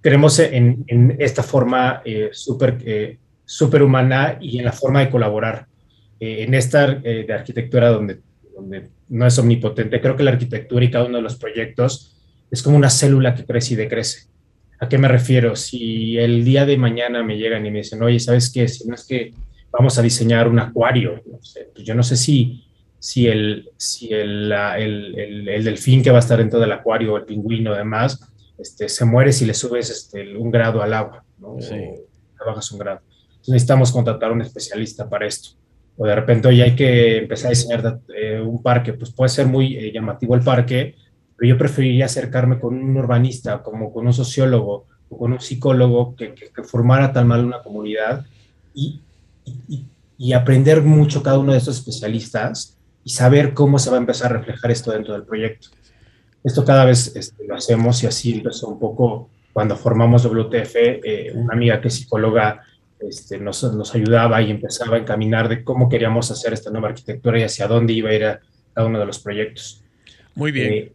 [0.00, 3.18] creemos en, esta forma eh, súper eh,
[4.40, 5.66] y en la forma de colaborar.
[6.20, 8.20] Eh, en esta eh, de arquitectura donde,
[9.08, 12.14] no es omnipotente, creo que la arquitectura y cada uno de los proyectos
[12.50, 14.28] es como una célula que crece y decrece.
[14.80, 15.56] ¿A qué me refiero?
[15.56, 18.68] Si el día de mañana me llegan y me dicen, oye, ¿sabes qué?
[18.68, 19.32] Si no es que
[19.72, 22.64] vamos a diseñar un acuario, pues yo no sé si
[23.00, 27.24] si el, si el, el, el, delfín que va a estar dentro del acuario, el
[27.24, 28.20] pingüino, además,
[28.58, 31.56] este, se muere si le subes este, un grado al agua, ¿no?
[31.60, 31.76] Sí.
[32.40, 33.00] O bajas un grado.
[33.30, 35.56] Entonces necesitamos contratar un especialista para esto.
[35.96, 39.46] O de repente hoy hay que empezar a diseñar eh, un parque, pues puede ser
[39.46, 40.94] muy eh, llamativo el parque,
[41.36, 46.14] pero yo preferiría acercarme con un urbanista, como con un sociólogo o con un psicólogo
[46.16, 48.26] que, que, que formara tal mal una comunidad
[48.74, 49.00] y,
[49.68, 49.86] y,
[50.18, 52.76] y aprender mucho cada uno de esos especialistas
[53.10, 55.68] y saber cómo se va a empezar a reflejar esto dentro del proyecto.
[56.44, 61.32] Esto cada vez este, lo hacemos y así empezó un poco cuando formamos WTF, eh,
[61.34, 62.62] una amiga que es psicóloga
[63.00, 67.40] este, nos, nos, ayudaba y empezaba a encaminar de cómo queríamos hacer esta nueva arquitectura
[67.40, 68.40] y hacia dónde iba a ir a
[68.74, 69.82] cada uno de los proyectos.
[70.36, 70.72] Muy bien.
[70.72, 70.92] Eh,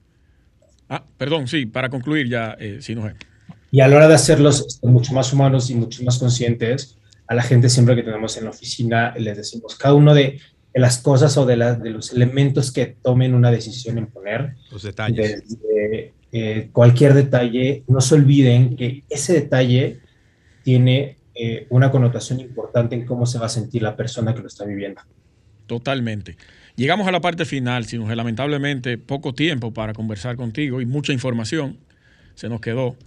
[0.87, 3.11] ah, perdón, sí, para concluir ya, eh, si no
[3.71, 6.97] Y a la hora de hacerlos este, mucho más humanos y mucho más conscientes,
[7.27, 10.39] a la gente siempre que tenemos en la oficina les decimos, cada uno de
[10.75, 14.55] de las cosas o de, de los elementos que tomen una decisión en poner.
[14.69, 15.41] Los detalles.
[16.33, 20.01] Eh, cualquier detalle, no se olviden que ese detalle
[20.63, 24.47] tiene eh, una connotación importante en cómo se va a sentir la persona que lo
[24.47, 24.99] está viviendo.
[25.65, 26.35] Totalmente.
[26.75, 31.13] Llegamos a la parte final, sino que lamentablemente poco tiempo para conversar contigo y mucha
[31.13, 31.77] información
[32.33, 32.97] se nos quedó.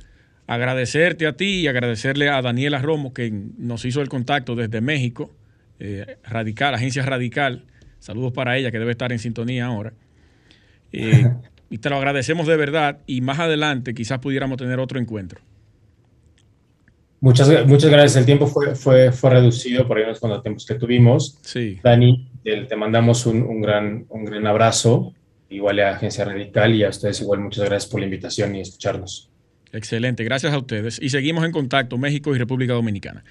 [0.47, 5.35] Agradecerte a ti y agradecerle a Daniela Romo que nos hizo el contacto desde México
[5.79, 7.65] eh, Radical, Agencia Radical.
[7.99, 9.93] Saludos para ella que debe estar en sintonía ahora.
[10.93, 11.31] Eh,
[11.71, 15.41] y te lo agradecemos de verdad y más adelante quizás pudiéramos tener otro encuentro.
[17.21, 18.17] Muchas, muchas gracias.
[18.17, 21.39] El tiempo fue, fue, fue reducido por ahí con los tiempos que tuvimos.
[21.43, 21.81] Sí.
[21.83, 25.13] Dani, te mandamos un, un, gran, un gran abrazo,
[25.49, 29.31] igual a Agencia Radical y a ustedes igual muchas gracias por la invitación y escucharnos.
[29.73, 30.99] Excelente, gracias a ustedes.
[31.01, 33.25] Y seguimos en contacto, México y República Dominicana.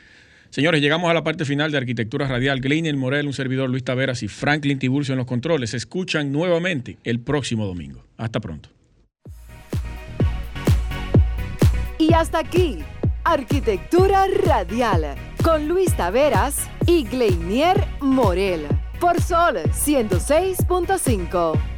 [0.50, 2.62] Señores, llegamos a la parte final de Arquitectura Radial.
[2.62, 5.72] Gleiner Morel, un servidor Luis Taveras y Franklin Tiburcio en los controles.
[5.72, 8.04] Se escuchan nuevamente el próximo domingo.
[8.18, 8.70] Hasta pronto.
[12.00, 12.80] Y hasta aquí,
[13.24, 18.68] Arquitectura Radial, con Luis Taveras y Gleinier Morel,
[19.00, 21.77] por Sol 106.5.